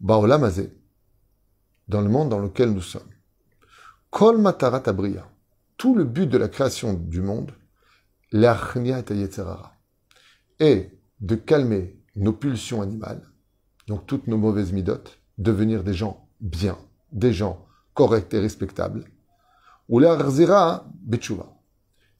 Baolamazé, 0.00 0.78
dans 1.88 2.02
le 2.02 2.10
monde 2.10 2.28
dans 2.28 2.38
lequel 2.38 2.70
nous 2.70 2.82
sommes. 2.82 3.10
Kol 4.10 4.38
matarat. 4.38 4.82
Tout 5.78 5.94
le 5.94 6.04
but 6.04 6.26
de 6.26 6.36
la 6.36 6.48
création 6.48 6.92
du 6.92 7.22
monde, 7.22 7.52
est 10.58 10.98
de 11.20 11.34
calmer 11.34 11.98
nos 12.14 12.32
pulsions 12.34 12.82
animales, 12.82 13.22
donc 13.86 14.06
toutes 14.06 14.26
nos 14.26 14.36
mauvaises 14.36 14.72
midotes, 14.72 15.18
devenir 15.38 15.82
des 15.82 15.94
gens 15.94 16.28
bien, 16.40 16.76
des 17.12 17.32
gens 17.32 17.66
corrects 17.94 18.34
et 18.34 18.38
respectables, 18.38 19.04
ou 19.88 20.00
betchouva, 20.00 21.55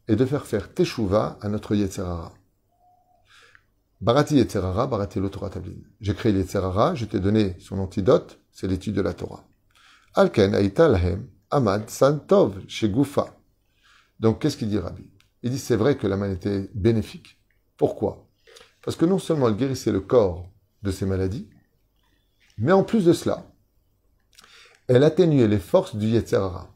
et 0.09 0.17
de 0.17 0.25
faire 0.25 0.47
faire 0.47 0.73
teshuva 0.73 1.39
à 1.41 1.49
notre 1.49 1.75
yetzerara. 1.75 2.33
Barati 4.01 4.37
yetzerara, 4.37 4.87
barati 4.87 5.21
Torah 5.31 5.51
tablin. 5.51 5.83
J'ai 6.01 6.15
créé 6.15 6.33
yetzerara, 6.33 6.95
je 6.95 7.07
t'ai 7.07 7.21
donné 7.21 7.57
son 7.61 7.79
antidote, 7.79 8.39
c'est 8.53 8.67
l'étude 8.67 8.95
de 8.95 9.03
la 9.03 9.15
Torah. 9.15 9.45
Alken 10.15 10.55
aïtalhem 10.55 11.29
amad 11.51 11.89
santov 11.91 12.61
chez. 12.69 12.93
Donc 14.21 14.41
qu'est-ce 14.41 14.57
qu'il 14.57 14.69
dit 14.69 14.79
Rabbi? 14.79 15.11
Il 15.43 15.51
dit 15.51 15.59
c'est 15.59 15.77
vrai 15.77 15.97
que 15.97 16.07
la 16.07 16.17
main 16.17 16.31
était 16.31 16.71
bénéfique. 16.75 17.39
Pourquoi? 17.77 18.27
Parce 18.83 18.97
que 18.97 19.05
non 19.05 19.19
seulement 19.19 19.49
elle 19.49 19.57
guérissait 19.57 19.93
le 19.93 20.01
corps 20.01 20.49
de 20.83 20.91
ses 20.91 21.07
maladies, 21.07 21.49
mais 22.59 22.73
en 22.73 22.85
plus 22.85 23.05
de 23.05 23.13
cela, 23.13 23.45
elle 24.89 25.05
atténuait 25.05 25.49
les 25.49 25.59
forces 25.59 25.97
du 25.97 26.07
Yetzerara. 26.07 26.73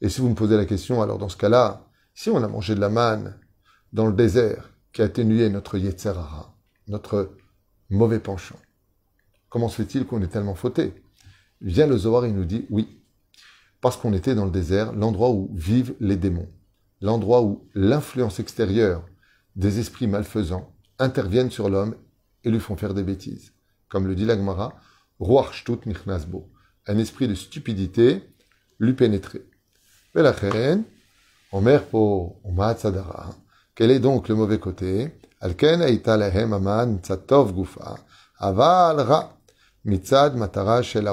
Et 0.00 0.08
si 0.08 0.20
vous 0.20 0.28
me 0.28 0.34
posez 0.34 0.56
la 0.56 0.66
question, 0.66 1.00
alors 1.00 1.18
dans 1.18 1.28
ce 1.28 1.36
cas-là, 1.36 1.88
si 2.14 2.30
on 2.30 2.42
a 2.42 2.48
mangé 2.48 2.74
de 2.74 2.80
la 2.80 2.88
manne 2.88 3.38
dans 3.92 4.06
le 4.06 4.12
désert 4.12 4.72
qui 4.92 5.02
atténuait 5.02 5.50
notre 5.50 5.78
Yetzerara, 5.78 6.54
notre 6.88 7.34
mauvais 7.90 8.20
penchant, 8.20 8.58
comment 9.48 9.68
se 9.68 9.76
fait-il 9.76 10.06
qu'on 10.06 10.22
est 10.22 10.28
tellement 10.28 10.54
fauté? 10.54 10.94
Vient 11.60 11.86
le 11.86 11.96
Zohar, 11.96 12.26
il 12.26 12.34
nous 12.34 12.44
dit 12.44 12.66
oui, 12.70 13.02
parce 13.80 13.96
qu'on 13.96 14.12
était 14.12 14.34
dans 14.34 14.44
le 14.44 14.50
désert, 14.50 14.92
l'endroit 14.92 15.30
où 15.30 15.50
vivent 15.54 15.94
les 16.00 16.16
démons, 16.16 16.48
l'endroit 17.00 17.42
où 17.42 17.68
l'influence 17.74 18.40
extérieure 18.40 19.04
des 19.56 19.78
esprits 19.78 20.06
malfaisants 20.06 20.72
interviennent 20.98 21.50
sur 21.50 21.68
l'homme 21.68 21.96
et 22.44 22.50
lui 22.50 22.60
font 22.60 22.76
faire 22.76 22.94
des 22.94 23.02
bêtises. 23.02 23.52
Comme 23.88 24.06
le 24.06 24.14
dit 24.14 24.24
l'Agmara, 24.24 24.80
un 26.86 26.98
esprit 26.98 27.28
de 27.28 27.34
stupidité 27.34 28.22
lui 28.78 28.94
pénétrait. 28.94 29.42
Mais 30.14 30.22
la 30.22 30.32
reine, 30.32 30.84
Omer 31.54 31.84
po 31.84 32.40
Sadara, 32.78 33.28
quel 33.74 33.90
est 33.90 34.00
donc 34.00 34.28
le 34.28 34.34
mauvais 34.34 34.58
côté? 34.58 35.12
Alken 35.38 35.80
lahem 35.80 36.54
aman 36.54 36.98
tzatov 37.02 37.52
gufa, 37.52 37.96
aval 38.38 39.00
ra, 39.00 39.36
mitzad 39.84 40.34
matara 40.34 40.82
shel 40.82 41.06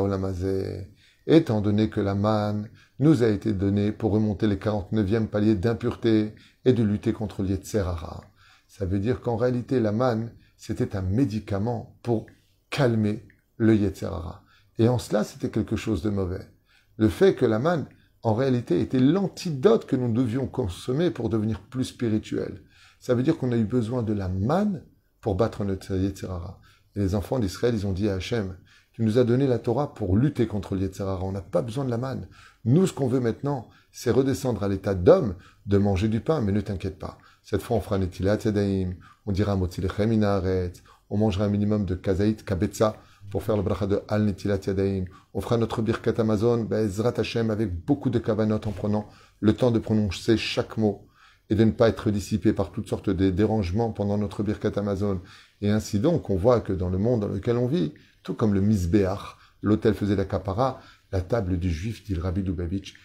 Étant 1.28 1.60
donné 1.60 1.90
que 1.90 2.00
la 2.00 2.16
manne 2.16 2.70
nous 3.00 3.22
a 3.22 3.28
été 3.28 3.52
donnée 3.52 3.92
pour 3.92 4.14
remonter 4.14 4.48
les 4.48 4.56
49e 4.56 5.28
paliers 5.28 5.56
d'impureté 5.56 6.34
et 6.64 6.72
de 6.72 6.84
lutter 6.84 7.12
contre 7.12 7.44
l'Yetzerara. 7.44 8.24
Ça 8.66 8.86
veut 8.86 9.00
dire 9.00 9.20
qu'en 9.20 9.36
réalité, 9.36 9.82
la 9.82 9.92
manne, 9.92 10.32
c'était 10.56 10.96
un 10.96 11.02
médicament 11.02 11.98
pour 12.02 12.28
calmer 12.70 13.28
le 13.58 13.76
Yetzerara. 13.76 14.44
Et 14.78 14.88
en 14.88 15.00
cela, 15.00 15.26
c'était 15.26 15.50
quelque 15.50 15.76
chose 15.76 16.02
de 16.02 16.10
mauvais. 16.10 16.48
Le 16.96 17.10
fait 17.10 17.36
que 17.36 17.46
la 17.46 17.60
manne, 17.60 17.88
en 18.24 18.34
réalité, 18.34 18.82
était 18.82 19.00
l'antidote 19.00 19.86
que 19.86 19.96
nous 19.96 20.12
devions 20.12 20.48
consommer 20.48 21.12
pour 21.12 21.30
devenir 21.30 21.62
plus 21.62 21.86
spirituels. 21.86 22.62
Ça 23.00 23.16
veut 23.16 23.24
dire 23.24 23.38
qu'on 23.38 23.52
a 23.52 23.58
eu 23.58 23.64
besoin 23.64 24.04
de 24.04 24.14
la 24.14 24.28
manne 24.28 24.84
pour 25.22 25.36
battre 25.36 25.64
notre 25.64 25.96
Yetzerara. 25.96 26.60
Et 26.96 27.00
les 27.00 27.16
enfants 27.16 27.40
d'Israël, 27.40 27.76
ils 27.76 27.88
ont 27.88 27.94
dit 27.94 28.10
à 28.10 28.16
Hachem, 28.16 28.58
tu 28.92 29.04
nous 29.04 29.18
as 29.18 29.24
donné 29.24 29.48
la 29.48 29.60
Torah 29.60 29.94
pour 29.94 30.18
lutter 30.18 30.48
contre 30.48 30.76
le 30.76 30.82
Yetzerara. 30.82 31.24
On 31.24 31.32
n'a 31.32 31.42
pas 31.42 31.62
besoin 31.62 31.86
de 31.86 31.90
la 31.90 31.98
manne. 31.98 32.28
Nous, 32.66 32.88
ce 32.88 32.94
qu'on 32.94 33.08
veut 33.08 33.22
maintenant, 33.22 33.70
c'est 33.92 34.12
redescendre 34.12 34.64
à 34.64 34.68
l'état 34.68 34.96
d'homme, 34.96 35.36
de 35.66 35.78
manger 35.78 36.10
du 36.10 36.20
pain, 36.20 36.42
mais 36.42 36.52
ne 36.52 36.62
t'inquiète 36.62 37.00
pas. 37.00 37.18
Cette 37.44 37.62
fois, 37.62 37.78
on 37.78 37.82
fera 37.82 37.98
Netilat 37.98 38.40
Yadayim, 38.44 38.96
on 39.26 39.32
dira 39.32 39.56
Motzilechem 39.56 40.12
Inaret, 40.12 40.74
on 41.10 41.18
mangera 41.18 41.46
un 41.46 41.50
minimum 41.50 41.86
de 41.86 41.96
Kazaït, 41.96 42.44
Kabetza, 42.44 42.98
pour 43.30 43.44
faire 43.44 43.58
le 43.58 43.64
bracha 43.64 43.88
de 43.88 44.02
Al 44.08 44.24
Netilat 44.24 44.60
Yadayim. 44.66 45.06
On 45.34 45.42
fera 45.42 45.58
notre 45.58 45.82
Birkat 45.82 46.14
Amazon, 46.18 46.64
Bezrat 46.64 47.14
Hashem, 47.18 47.50
avec 47.50 47.74
beaucoup 47.86 48.10
de 48.10 48.20
kavanot 48.20 48.62
en 48.66 48.72
prenant 48.72 49.08
le 49.40 49.54
temps 49.54 49.72
de 49.72 49.80
prononcer 49.80 50.38
chaque 50.38 50.78
mot 50.78 51.08
et 51.50 51.56
de 51.56 51.64
ne 51.64 51.72
pas 51.72 51.90
être 51.90 52.12
dissipé 52.12 52.54
par 52.54 52.72
toutes 52.72 52.88
sortes 52.88 53.10
de 53.10 53.30
dérangements 53.30 53.92
pendant 53.92 54.18
notre 54.18 54.44
Birkat 54.44 54.72
Amazon. 54.76 55.22
Et 55.62 55.70
ainsi 55.70 56.00
donc, 56.00 56.30
on 56.30 56.36
voit 56.36 56.62
que 56.62 56.74
dans 56.74 56.90
le 56.90 56.98
monde 56.98 57.22
dans 57.22 57.28
lequel 57.28 57.58
on 57.58 57.68
vit, 57.68 57.94
tout 58.24 58.34
comme 58.34 58.54
le 58.54 58.62
Misbeach, 58.62 59.38
l'hôtel 59.62 59.94
faisait 59.94 60.16
la 60.16 60.26
kapara, 60.26 60.80
la 61.12 61.22
table 61.22 61.58
du 61.58 61.72
juif, 61.72 62.04
dit 62.04 62.14
le 62.14 62.22
Rabbi 62.22 62.44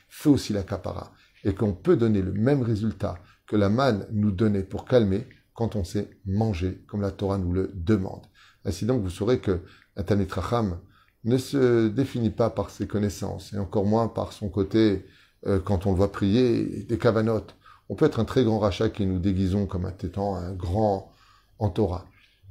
fait 0.09 0.28
aussi 0.28 0.52
la 0.52 0.62
kapara. 0.62 1.12
Et 1.43 1.54
qu'on 1.54 1.73
peut 1.73 1.97
donner 1.97 2.23
le 2.23 2.33
même 2.33 2.62
résultat 2.62 3.16
que 3.47 3.57
la 3.57 3.69
manne 3.69 4.07
nous 4.12 4.31
donnait 4.31 4.62
pour 4.62 4.85
calmer 4.85 5.26
quand 5.54 5.76
on 5.76 5.85
sait 5.85 6.11
manger, 6.26 6.83
comme 6.87 7.00
la 7.00 7.11
Torah 7.11 7.38
nous 7.38 7.52
le 7.52 7.71
demande. 7.75 8.23
Ainsi 8.64 8.87
donc, 8.87 9.02
vous 9.02 9.11
saurez 9.11 9.40
que 9.40 9.61
Tanit 10.03 10.27
Racham 10.31 10.79
ne 11.25 11.39
se 11.39 11.89
définit 11.89 12.31
pas 12.31 12.51
par 12.51 12.71
ses 12.71 12.87
connaissances, 12.87 13.53
et 13.53 13.59
encore 13.59 13.87
moins 13.87 14.09
par 14.09 14.33
son 14.33 14.49
côté, 14.49 15.07
euh, 15.47 15.59
quand 15.59 15.87
on 15.87 15.93
le 15.93 15.97
voit 15.97 16.13
prier, 16.13 16.85
des 16.85 16.99
cavanotes. 16.99 17.57
On 17.89 17.95
peut 17.95 18.07
être 18.07 18.21
un 18.21 18.25
très 18.25 18.45
grand 18.45 18.59
rachat 18.59 18.89
qui 18.89 19.07
nous 19.07 19.19
déguisons 19.19 19.67
comme 19.67 19.91
étant 20.03 20.37
un 20.37 20.53
grand 20.53 21.13
en 21.59 21.69
Torah. 21.71 22.07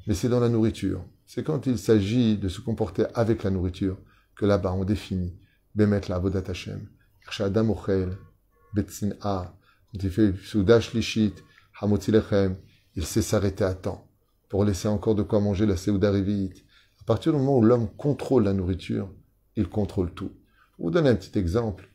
Mais 0.07 0.13
c'est 0.13 0.29
dans 0.29 0.39
la 0.39 0.49
nourriture. 0.49 1.03
C'est 1.25 1.43
quand 1.43 1.65
il 1.65 1.77
s'agit 1.77 2.37
de 2.37 2.49
se 2.49 2.61
comporter 2.61 3.05
avec 3.15 3.43
la 3.43 3.49
nourriture 3.49 3.97
que 4.35 4.45
là-bas 4.45 4.73
on 4.73 4.83
définit 4.83 5.35
Bemet 5.75 6.01
la 6.09 6.17
Avodat 6.17 6.43
Hashem. 6.47 6.87
Adam 7.39 7.69
Ochel, 7.69 8.17
A, 9.21 9.55
quand 9.91 10.03
il 10.03 10.09
fait 10.11 10.33
Soudash 10.43 10.93
Lishit, 10.93 11.33
Hamotilechem, 11.79 12.55
il 12.95 13.05
sait 13.05 13.21
s'arrêter 13.21 13.63
à 13.63 13.73
temps 13.73 14.07
pour 14.49 14.65
laisser 14.65 14.87
encore 14.87 15.15
de 15.15 15.23
quoi 15.23 15.39
manger 15.39 15.65
la 15.65 15.77
Seuda 15.77 16.11
Rivit. 16.11 16.53
À 17.03 17.05
partir 17.05 17.33
du 17.33 17.37
moment 17.37 17.57
où 17.57 17.61
l'homme 17.61 17.89
contrôle 17.97 18.45
la 18.45 18.53
nourriture, 18.53 19.11
il 19.57 19.67
contrôle 19.67 20.13
tout. 20.13 20.31
Je 20.77 20.83
vous 20.83 20.89
donner 20.89 21.09
un 21.09 21.15
petit 21.15 21.37
exemple. 21.37 21.89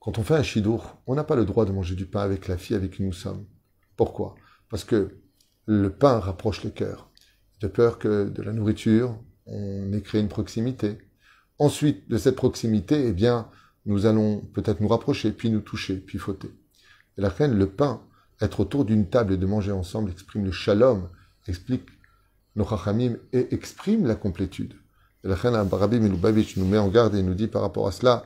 Quand 0.00 0.18
on 0.18 0.24
fait 0.24 0.34
un 0.34 0.42
shidour, 0.42 1.00
on 1.06 1.14
n'a 1.14 1.22
pas 1.22 1.36
le 1.36 1.44
droit 1.44 1.64
de 1.64 1.70
manger 1.70 1.94
du 1.94 2.06
pain 2.06 2.22
avec 2.22 2.48
la 2.48 2.58
fille 2.58 2.74
avec 2.74 2.94
qui 2.94 3.04
nous 3.04 3.12
sommes. 3.12 3.46
Pourquoi? 3.94 4.34
Parce 4.68 4.82
que 4.82 5.20
le 5.64 5.90
pain 5.90 6.18
rapproche 6.18 6.64
les 6.64 6.72
cœurs. 6.72 7.08
De 7.60 7.68
peur 7.68 8.00
que 8.00 8.28
de 8.28 8.42
la 8.42 8.52
nourriture, 8.52 9.16
on 9.46 9.92
ait 9.92 10.02
créé 10.02 10.20
une 10.20 10.26
proximité. 10.26 10.98
Ensuite, 11.60 12.08
de 12.10 12.18
cette 12.18 12.34
proximité, 12.34 13.06
eh 13.06 13.12
bien, 13.12 13.48
nous 13.84 14.06
allons 14.06 14.40
peut-être 14.40 14.80
nous 14.80 14.88
rapprocher, 14.88 15.30
puis 15.30 15.50
nous 15.50 15.60
toucher, 15.60 15.98
puis 15.98 16.18
fauter. 16.18 16.50
Et 17.16 17.20
la 17.20 17.28
reine, 17.28 17.56
le 17.56 17.70
pain, 17.70 18.02
être 18.40 18.58
autour 18.58 18.84
d'une 18.84 19.08
table 19.08 19.34
et 19.34 19.38
de 19.38 19.46
manger 19.46 19.70
ensemble 19.70 20.10
exprime 20.10 20.44
le 20.44 20.50
shalom, 20.50 21.08
explique 21.46 21.86
nos 22.56 22.64
chachamim 22.64 23.16
et 23.32 23.54
exprime 23.54 24.06
la 24.06 24.14
complétude. 24.14 24.74
Et 25.24 25.28
la 25.28 25.34
reine 25.34 25.54
Rabbi 25.54 26.00
Milubavitch 26.00 26.56
nous 26.56 26.66
met 26.66 26.78
en 26.78 26.88
garde 26.88 27.14
et 27.14 27.22
nous 27.22 27.34
dit 27.34 27.48
par 27.48 27.62
rapport 27.62 27.86
à 27.86 27.92
cela, 27.92 28.24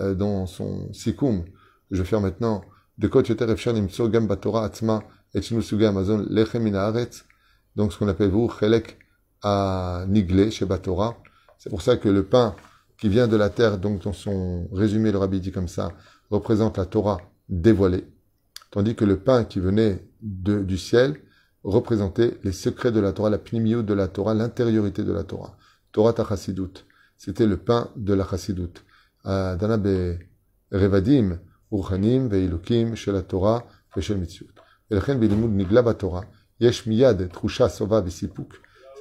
euh, 0.00 0.14
dans 0.14 0.46
son 0.46 0.92
sikum, 0.92 1.44
je 1.90 2.02
vais 2.02 2.08
faire 2.08 2.20
maintenant, 2.20 2.62
de 2.98 3.08
kot 3.08 3.22
yoter 3.22 3.50
efshar 3.50 3.74
nimtso 3.74 4.08
gam 4.08 4.26
batora 4.26 4.64
atzma 4.64 5.02
et 5.34 5.40
amazon 5.84 6.26
lechem 6.28 6.68
donc 7.76 7.92
ce 7.92 7.98
qu'on 7.98 8.08
appelle 8.08 8.30
vous 8.30 8.48
chelek 8.48 8.98
à 9.42 10.04
niglé 10.08 10.50
chez 10.50 10.66
Batora. 10.66 11.16
C'est 11.58 11.70
pour 11.70 11.82
ça 11.82 11.96
que 11.96 12.08
le 12.08 12.24
pain 12.24 12.56
qui 12.98 13.08
vient 13.08 13.28
de 13.28 13.36
la 13.36 13.50
terre, 13.50 13.78
donc 13.78 14.02
dans 14.02 14.12
son 14.12 14.68
résumé, 14.72 15.12
le 15.12 15.18
rabbi 15.18 15.40
dit 15.40 15.52
comme 15.52 15.68
ça, 15.68 15.92
représente 16.30 16.76
la 16.76 16.86
Torah 16.86 17.18
dévoilée, 17.48 18.04
tandis 18.72 18.96
que 18.96 19.04
le 19.04 19.18
pain 19.20 19.44
qui 19.44 19.60
venait 19.60 20.04
de, 20.20 20.62
du 20.62 20.76
ciel 20.76 21.20
représentait 21.64 22.38
les 22.44 22.52
secrets 22.52 22.92
de 22.92 23.00
la 23.00 23.12
Torah, 23.12 23.30
la 23.30 23.38
pnimiut 23.38 23.82
de 23.82 23.94
la 23.94 24.08
Torah, 24.08 24.34
l'intériorité 24.34 25.04
de 25.04 25.12
la 25.12 25.24
Torah. 25.24 25.56
Torah 25.92 26.12
Tachasidut, 26.12 26.84
c'était 27.16 27.46
le 27.46 27.56
pain 27.56 27.90
de 27.96 28.14
la 28.14 28.24
Chassidoute. 28.24 28.84
Danabe 29.24 30.18
Revadim, 30.70 31.38
Urchanim, 31.72 32.28
Veilukim, 32.28 32.94
Shel 32.94 33.22
Torah, 33.24 33.66
Veshel 33.94 34.18
Mitzvot. 34.18 34.46
Elchen 34.90 35.18
Bilimud 35.18 35.50
Nigla 35.50 35.82
Torah, 35.94 36.24
Yesh 36.60 36.86
Miyad, 36.86 37.30
Trusha, 37.30 37.68
C'est 37.68 37.86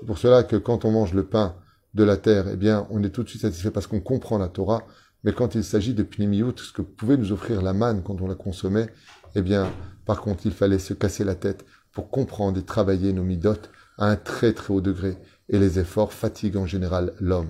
pour 0.05 0.17
cela 0.17 0.43
que 0.43 0.55
quand 0.55 0.83
on 0.83 0.91
mange 0.91 1.13
le 1.13 1.23
pain 1.23 1.55
de 1.93 2.03
la 2.03 2.17
terre, 2.17 2.47
eh 2.51 2.55
bien, 2.57 2.85
on 2.89 3.03
est 3.03 3.09
tout 3.09 3.23
de 3.23 3.29
suite 3.29 3.41
satisfait 3.41 3.71
parce 3.71 3.87
qu'on 3.87 4.01
comprend 4.01 4.37
la 4.37 4.49
Torah. 4.49 4.83
Mais 5.23 5.33
quand 5.33 5.55
il 5.55 5.63
s'agit 5.63 5.93
de 5.93 6.03
Pnimiyut, 6.03 6.57
ce 6.57 6.73
que 6.73 6.81
pouvait 6.81 7.17
nous 7.17 7.31
offrir 7.31 7.61
la 7.61 7.73
manne 7.73 8.03
quand 8.03 8.21
on 8.21 8.27
la 8.27 8.35
consommait, 8.35 8.87
eh 9.35 9.41
bien, 9.41 9.71
par 10.05 10.21
contre, 10.21 10.45
il 10.45 10.51
fallait 10.51 10.79
se 10.79 10.93
casser 10.93 11.23
la 11.23 11.35
tête, 11.35 11.65
pour 11.97 12.11
comprendre 12.11 12.59
et 12.59 12.63
travailler 12.63 13.11
nos 13.11 13.23
midotes 13.23 13.71
à 13.97 14.05
un 14.05 14.17
très 14.17 14.53
très 14.53 14.71
haut 14.71 14.81
degré. 14.81 15.17
Et 15.49 15.57
les 15.57 15.79
efforts 15.79 16.13
fatiguent 16.13 16.57
en 16.57 16.67
général 16.67 17.15
l'homme. 17.19 17.49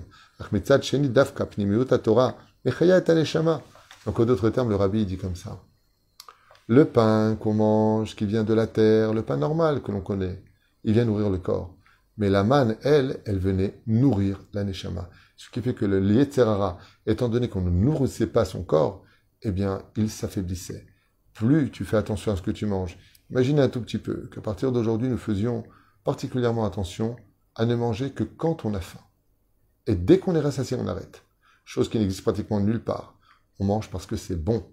Donc, 4.06 4.20
en 4.20 4.24
d'autres 4.24 4.48
termes, 4.48 4.70
le 4.70 4.76
rabbi 4.76 5.04
dit 5.04 5.18
comme 5.18 5.36
ça. 5.36 5.62
Le 6.66 6.86
pain 6.86 7.36
qu'on 7.38 7.52
mange, 7.52 8.16
qui 8.16 8.24
vient 8.24 8.42
de 8.42 8.54
la 8.54 8.66
terre, 8.66 9.12
le 9.12 9.20
pain 9.20 9.36
normal 9.36 9.82
que 9.82 9.92
l'on 9.92 10.00
connaît, 10.00 10.42
il 10.82 10.94
vient 10.94 11.04
nourrir 11.04 11.28
le 11.28 11.36
corps. 11.36 11.76
Mais 12.16 12.30
la 12.30 12.42
manne, 12.42 12.76
elle, 12.84 13.20
elle 13.26 13.38
venait 13.38 13.82
nourrir 13.86 14.40
la 14.54 14.64
neshama. 14.64 15.10
Ce 15.36 15.50
qui 15.50 15.60
fait 15.60 15.74
que 15.74 15.84
le 15.84 16.00
Yetzerara, 16.10 16.78
étant 17.04 17.28
donné 17.28 17.50
qu'on 17.50 17.60
ne 17.60 17.68
nourrissait 17.68 18.28
pas 18.28 18.46
son 18.46 18.62
corps, 18.62 19.04
eh 19.42 19.50
bien, 19.50 19.82
il 19.94 20.08
s'affaiblissait. 20.08 20.86
Plus 21.34 21.70
tu 21.70 21.84
fais 21.84 21.98
attention 21.98 22.32
à 22.32 22.36
ce 22.36 22.42
que 22.42 22.50
tu 22.50 22.64
manges. 22.64 22.96
Imaginez 23.30 23.62
un 23.62 23.68
tout 23.68 23.80
petit 23.80 23.98
peu 23.98 24.28
qu'à 24.32 24.40
partir 24.40 24.72
d'aujourd'hui, 24.72 25.08
nous 25.08 25.18
faisions 25.18 25.64
particulièrement 26.04 26.64
attention 26.64 27.16
à 27.54 27.66
ne 27.66 27.74
manger 27.74 28.12
que 28.12 28.24
quand 28.24 28.64
on 28.64 28.74
a 28.74 28.80
faim. 28.80 29.00
Et 29.86 29.94
dès 29.94 30.18
qu'on 30.18 30.34
est 30.34 30.40
rassasié, 30.40 30.76
on 30.78 30.86
arrête. 30.86 31.24
Chose 31.64 31.88
qui 31.88 31.98
n'existe 31.98 32.22
pratiquement 32.22 32.60
nulle 32.60 32.82
part. 32.82 33.18
On 33.58 33.64
mange 33.64 33.90
parce 33.90 34.06
que 34.06 34.16
c'est 34.16 34.36
bon. 34.36 34.66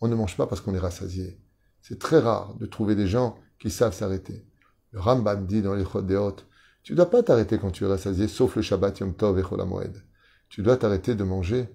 On 0.00 0.08
ne 0.08 0.14
mange 0.14 0.36
pas 0.36 0.46
parce 0.46 0.60
qu'on 0.60 0.74
est 0.74 0.78
rassasié. 0.78 1.40
C'est 1.82 1.98
très 1.98 2.18
rare 2.18 2.54
de 2.54 2.66
trouver 2.66 2.94
des 2.94 3.06
gens 3.06 3.38
qui 3.58 3.70
savent 3.70 3.94
s'arrêter. 3.94 4.46
Le 4.92 5.00
Rambam 5.00 5.46
dit 5.46 5.62
dans 5.62 5.74
les 5.74 5.84
Chodéot, 5.84 6.36
tu 6.82 6.92
ne 6.92 6.96
dois 6.96 7.10
pas 7.10 7.22
t'arrêter 7.22 7.58
quand 7.58 7.70
tu 7.70 7.84
es 7.84 7.86
rassasié, 7.86 8.28
sauf 8.28 8.56
le 8.56 8.62
Shabbat 8.62 9.00
Yom 9.00 9.14
Tov 9.14 9.38
et 9.38 9.42
Cholamoed. 9.42 10.02
Tu 10.48 10.62
dois 10.62 10.76
t'arrêter 10.76 11.14
de 11.14 11.24
manger 11.24 11.68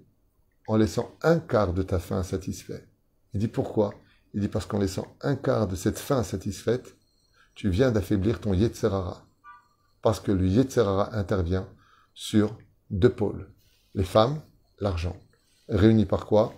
en 0.67 0.77
laissant 0.77 1.15
un 1.21 1.39
quart 1.39 1.73
de 1.73 1.83
ta 1.83 1.99
faim 1.99 2.23
satisfait. 2.23 2.87
Il 3.33 3.39
dit 3.39 3.47
pourquoi? 3.47 3.93
Il 4.33 4.41
dit 4.41 4.47
parce 4.47 4.65
qu'en 4.65 4.79
laissant 4.79 5.15
un 5.21 5.35
quart 5.35 5.67
de 5.67 5.75
cette 5.75 5.99
faim 5.99 6.23
satisfaite, 6.23 6.95
tu 7.55 7.69
viens 7.69 7.91
d'affaiblir 7.91 8.39
ton 8.39 8.53
Yetzerara. 8.53 9.25
Parce 10.01 10.19
que 10.19 10.31
le 10.31 10.47
Yetzerara 10.47 11.15
intervient 11.15 11.67
sur 12.13 12.57
deux 12.89 13.11
pôles. 13.11 13.47
Les 13.93 14.03
femmes, 14.03 14.41
l'argent. 14.79 15.15
Réunis 15.69 16.05
par 16.05 16.25
quoi? 16.25 16.53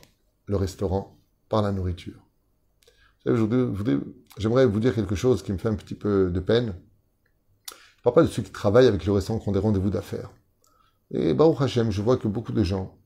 Le 0.45 0.55
restaurant, 0.55 1.17
par 1.49 1.61
la 1.61 1.71
nourriture. 1.71 2.21
J'aimerais 3.25 4.65
vous 4.65 4.79
dire 4.79 4.93
quelque 4.93 5.15
chose 5.15 5.43
qui 5.43 5.51
me 5.51 5.57
fait 5.57 5.69
un 5.69 5.75
petit 5.75 5.95
peu 5.95 6.29
de 6.29 6.39
peine. 6.39 6.75
Je 7.69 7.73
ne 7.73 8.03
parle 8.03 8.15
pas 8.15 8.23
de 8.23 8.27
ceux 8.27 8.43
qui 8.43 8.51
travaillent 8.51 8.87
avec 8.87 9.05
le 9.05 9.11
restaurant 9.11 9.39
qui 9.39 9.49
ont 9.49 9.51
des 9.51 9.59
rendez-vous 9.59 9.89
d'affaires. 9.89 10.29
Et 11.11 11.33
Baruch 11.33 11.61
Hashem, 11.61 11.91
je 11.91 12.01
vois 12.01 12.17
que 12.17 12.27
beaucoup 12.27 12.51
de 12.51 12.63
gens 12.63 12.97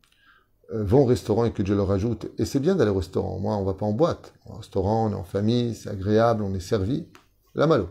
vont 0.71 1.01
au 1.01 1.05
restaurant 1.05 1.45
et 1.45 1.51
que 1.51 1.65
je 1.65 1.73
leur 1.73 1.91
ajoute, 1.91 2.27
et 2.37 2.45
c'est 2.45 2.59
bien 2.59 2.75
d'aller 2.75 2.91
au 2.91 2.97
restaurant. 2.97 3.39
Moi, 3.39 3.55
on 3.55 3.63
va 3.63 3.73
pas 3.73 3.85
en 3.85 3.93
boîte. 3.93 4.33
Au 4.45 4.53
restaurant, 4.53 5.07
on 5.07 5.11
est 5.11 5.15
en 5.15 5.23
famille, 5.23 5.75
c'est 5.75 5.89
agréable, 5.89 6.43
on 6.43 6.53
est 6.53 6.59
servi. 6.59 7.07
La 7.55 7.67
malo. 7.67 7.89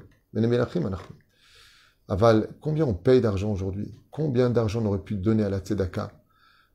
Aval, 2.08 2.48
combien 2.60 2.84
on 2.86 2.94
paye 2.94 3.20
d'argent 3.20 3.50
aujourd'hui? 3.50 3.94
Combien 4.10 4.50
d'argent 4.50 4.80
on 4.82 4.86
aurait 4.86 4.98
pu 4.98 5.14
donner 5.14 5.42
à 5.44 5.50
la 5.50 5.58
tzedaka? 5.58 6.12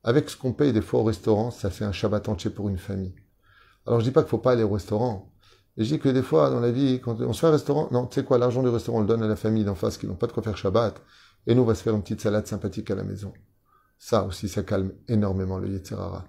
Avec 0.03 0.29
ce 0.29 0.36
qu'on 0.36 0.51
paye 0.51 0.74
des 0.74 0.81
fois 0.81 1.00
au 1.00 1.03
restaurant, 1.03 1.50
ça 1.50 1.69
fait 1.69 1.86
un 1.86 1.91
Shabbat 1.91 2.27
entier 2.27 2.50
pour 2.51 2.67
une 2.67 2.77
famille. 2.77 3.15
Alors 3.86 4.00
je 4.00 4.05
dis 4.05 4.12
pas 4.12 4.22
qu'il 4.22 4.29
faut 4.29 4.38
pas 4.38 4.51
aller 4.51 4.63
au 4.63 4.69
restaurant. 4.69 5.31
Mais 5.77 5.86
je 5.86 5.95
dis 5.95 6.00
que 6.00 6.10
des 6.10 6.22
fois, 6.22 6.50
dans 6.50 6.60
la 6.60 6.72
vie, 6.72 7.00
quand 7.00 7.19
on 7.22 7.33
se 7.33 7.39
fait 7.39 7.48
un 7.48 7.51
restaurant, 7.51 7.88
non, 7.91 8.05
tu 8.05 8.15
sais 8.15 8.25
quoi, 8.25 8.38
l'argent 8.38 8.62
du 8.62 8.69
restaurant, 8.69 9.00
on 9.00 9.01
le 9.01 9.07
donne 9.07 9.24
à 9.24 9.27
la 9.27 9.36
famille 9.36 9.63
d'en 9.63 9.75
face 9.75 9.98
qui 9.98 10.05
n'ont 10.05 10.15
pas 10.15 10.27
de 10.27 10.33
quoi 10.33 10.43
faire 10.43 10.57
Shabbat. 10.57 11.01
Et 11.48 11.55
nous, 11.55 11.63
on 11.63 11.65
va 11.65 11.75
se 11.75 11.83
faire 11.83 11.95
une 11.95 12.01
petite 12.01 12.22
salade 12.22 12.45
sympathique 12.45 12.91
à 12.91 12.95
la 12.95 13.03
maison. 13.03 13.33
Ça 14.05 14.25
aussi, 14.25 14.50
ça 14.50 14.63
calme 14.63 14.91
énormément 15.07 15.57
le 15.60 15.69
Yetzirara. 15.69 16.25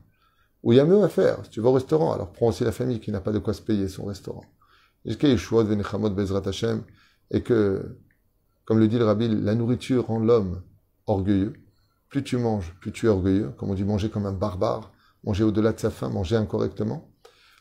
Ou 0.63 0.73
il 0.73 0.77
y 0.77 0.81
a 0.81 0.85
mieux 0.85 1.03
à 1.03 1.09
faire. 1.09 1.45
Si 1.45 1.51
tu 1.51 1.61
vas 1.61 1.71
au 1.71 1.73
restaurant, 1.73 2.13
alors 2.13 2.31
prends 2.31 2.47
aussi 2.47 2.63
la 2.63 2.71
famille 2.71 3.01
qui 3.01 3.11
n'a 3.11 3.21
pas 3.21 3.33
de 3.33 3.41
quoi 3.41 3.53
se 3.53 3.63
payer 3.63 3.89
son 3.89 4.05
restaurant. 4.05 4.45
Et 5.05 5.17
que, 7.43 7.99
comme 8.65 8.79
le 8.79 8.87
dit 8.87 8.97
le 8.97 9.05
rabbi, 9.05 9.27
la 9.27 9.57
nourriture 9.57 10.07
rend 10.07 10.21
l'homme 10.21 10.63
orgueilleux. 11.07 11.55
Plus 12.11 12.23
tu 12.23 12.37
manges, 12.37 12.73
plus 12.81 12.93
tu 12.93 13.07
es 13.07 13.09
orgueilleux. 13.09 13.51
Comme 13.59 13.71
on 13.71 13.75
dit, 13.75 13.83
manger 13.83 14.09
comme 14.09 14.27
un 14.27 14.33
barbare, 14.33 14.93
manger 15.25 15.43
au-delà 15.43 15.73
de 15.73 15.81
sa 15.81 15.91
faim, 15.91 16.11
manger 16.11 16.37
incorrectement. 16.37 17.11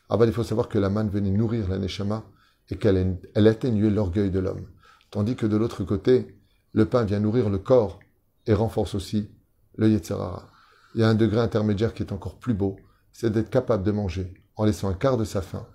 Ah 0.08 0.16
ben, 0.16 0.26
il 0.26 0.32
faut 0.32 0.44
savoir 0.44 0.68
que 0.68 0.78
la 0.78 0.90
manne 0.90 1.08
venait 1.08 1.32
nourrir 1.32 1.68
la 1.68 1.78
neshama 1.78 2.22
et 2.70 2.76
qu'elle 2.76 3.18
elle 3.34 3.48
atténuait 3.48 3.90
l'orgueil 3.90 4.30
de 4.30 4.38
l'homme. 4.38 4.68
Tandis 5.10 5.34
que 5.34 5.46
de 5.46 5.56
l'autre 5.56 5.82
côté, 5.82 6.38
le 6.70 6.86
pain 6.86 7.02
vient 7.02 7.18
nourrir 7.18 7.50
le 7.50 7.58
corps 7.58 7.98
et 8.46 8.54
renforce 8.54 8.94
aussi 8.94 9.33
le 9.76 9.88
yetzerara. 9.88 10.48
Il 10.94 11.00
y 11.00 11.04
a 11.04 11.08
un 11.08 11.14
degré 11.14 11.40
intermédiaire 11.40 11.94
qui 11.94 12.02
est 12.02 12.12
encore 12.12 12.38
plus 12.38 12.54
beau, 12.54 12.76
c'est 13.12 13.30
d'être 13.30 13.50
capable 13.50 13.82
de 13.82 13.92
manger 13.92 14.34
en 14.56 14.64
laissant 14.64 14.88
un 14.88 14.94
quart 14.94 15.16
de 15.16 15.24
sa 15.24 15.42
faim, 15.42 15.66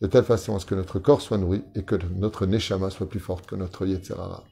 de 0.00 0.06
telle 0.06 0.24
façon 0.24 0.56
à 0.56 0.60
ce 0.60 0.66
que 0.66 0.74
notre 0.74 0.98
corps 0.98 1.20
soit 1.20 1.38
nourri 1.38 1.62
et 1.74 1.84
que 1.84 1.96
notre 2.14 2.46
neshama 2.46 2.90
soit 2.90 3.08
plus 3.08 3.20
forte 3.20 3.46
que 3.46 3.56
notre 3.56 3.86
yetzerara. 3.86 4.44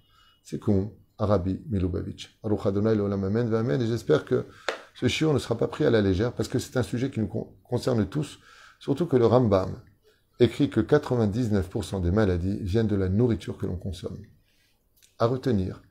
C'est 0.42 0.58
con, 0.58 0.92
Arabi 1.18 1.60
Milubavitch. 1.68 2.38
Et 2.44 3.86
j'espère 3.86 4.24
que 4.24 4.46
ce 4.94 5.08
chiot 5.08 5.32
ne 5.32 5.38
sera 5.38 5.56
pas 5.56 5.68
pris 5.68 5.84
à 5.84 5.90
la 5.90 6.00
légère 6.00 6.32
parce 6.32 6.48
que 6.48 6.58
c'est 6.58 6.76
un 6.76 6.82
sujet 6.82 7.10
qui 7.10 7.20
nous 7.20 7.28
concerne 7.64 8.06
tous, 8.06 8.38
surtout 8.78 9.06
que 9.06 9.16
le 9.16 9.26
Rambam 9.26 9.80
écrit 10.40 10.70
que 10.70 10.80
99% 10.80 12.00
des 12.00 12.12
maladies 12.12 12.58
viennent 12.60 12.86
de 12.86 12.96
la 12.96 13.08
nourriture 13.08 13.58
que 13.58 13.66
l'on 13.66 13.76
consomme. 13.76 14.18
À 15.18 15.26
retenir 15.26 15.82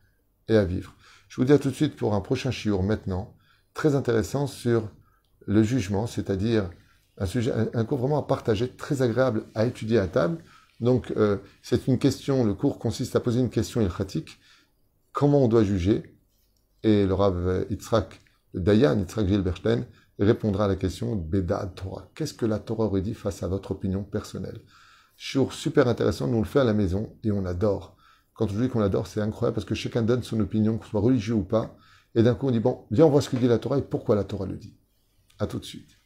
et 0.48 0.56
à 0.56 0.64
vivre. 0.64 0.96
Je 1.28 1.36
vous 1.36 1.46
dis 1.46 1.54
à 1.54 1.60
tout 1.60 1.70
de 1.70 1.76
suite 1.76 1.96
pour 1.96 2.14
un 2.14 2.22
prochain 2.22 2.52
chiour 2.52 2.84
maintenant, 2.84 3.36
très 3.74 3.96
intéressant 3.96 4.48
sur 4.48 4.90
le 5.46 5.64
jugement, 5.64 6.08
c'est-à-dire 6.08 6.70
un 7.18 7.26
sujet, 7.26 7.52
un, 7.74 7.86
cours 7.86 7.98
vraiment 7.98 8.20
à 8.20 8.28
partager, 8.28 8.70
très 8.70 9.02
agréable 9.02 9.44
à 9.56 9.66
étudier 9.66 9.98
à 10.00 10.08
table. 10.08 10.38
Donc, 10.80 11.12
euh, 11.18 11.38
c'est 11.62 11.88
une 11.88 11.98
question, 11.98 12.44
le 12.44 12.54
cours 12.54 12.80
consiste 12.80 13.16
à 13.16 13.20
poser 13.20 13.40
une 13.40 13.50
question 13.50 13.82
ilchatique. 13.82 14.40
Comment 15.12 15.44
on 15.44 15.48
doit 15.48 15.64
juger? 15.64 16.16
Et 16.84 17.06
le 17.06 17.14
Rav 17.14 17.66
Yitzhak, 17.70 18.22
Dayan 18.54 19.00
Yitzhak 19.00 19.28
Gilberstein, 19.28 19.86
répondra 20.20 20.66
à 20.66 20.68
la 20.68 20.76
question 20.76 21.16
Beda 21.16 21.66
Torah. 21.76 22.10
Qu'est-ce 22.16 22.34
que 22.34 22.46
la 22.46 22.60
Torah 22.60 22.86
aurait 22.86 23.02
dit 23.02 23.16
face 23.16 23.42
à 23.44 23.48
votre 23.48 23.72
opinion 23.72 24.04
personnelle? 24.04 24.62
Chour 25.16 25.54
super 25.54 25.88
intéressant, 25.88 26.28
nous 26.28 26.38
on 26.38 26.42
le 26.42 26.46
fait 26.46 26.60
à 26.60 26.64
la 26.64 26.74
maison 26.74 27.18
et 27.24 27.32
on 27.32 27.46
adore. 27.46 27.97
Quand 28.38 28.48
je 28.48 28.62
dis 28.62 28.70
qu'on 28.70 28.82
adore, 28.82 29.08
c'est 29.08 29.20
incroyable 29.20 29.56
parce 29.56 29.66
que 29.66 29.74
chacun 29.74 30.04
donne 30.04 30.22
son 30.22 30.40
opinion, 30.40 30.80
ce 30.82 30.90
soit 30.90 31.02
religieux 31.02 31.34
ou 31.34 31.44
pas. 31.44 31.76
Et 32.14 32.22
d'un 32.22 32.36
coup, 32.36 32.48
on 32.48 32.52
dit, 32.52 32.60
bon, 32.60 32.86
viens, 32.92 33.08
on 33.08 33.10
voit 33.10 33.22
ce 33.22 33.30
que 33.30 33.36
dit 33.36 33.48
la 33.48 33.58
Torah 33.58 33.80
et 33.80 33.82
pourquoi 33.82 34.16
la 34.16 34.24
Torah 34.24 34.46
le 34.46 34.58
dit. 34.58 34.78
À 35.40 35.48
tout 35.48 35.58
de 35.58 35.66
suite. 35.66 35.97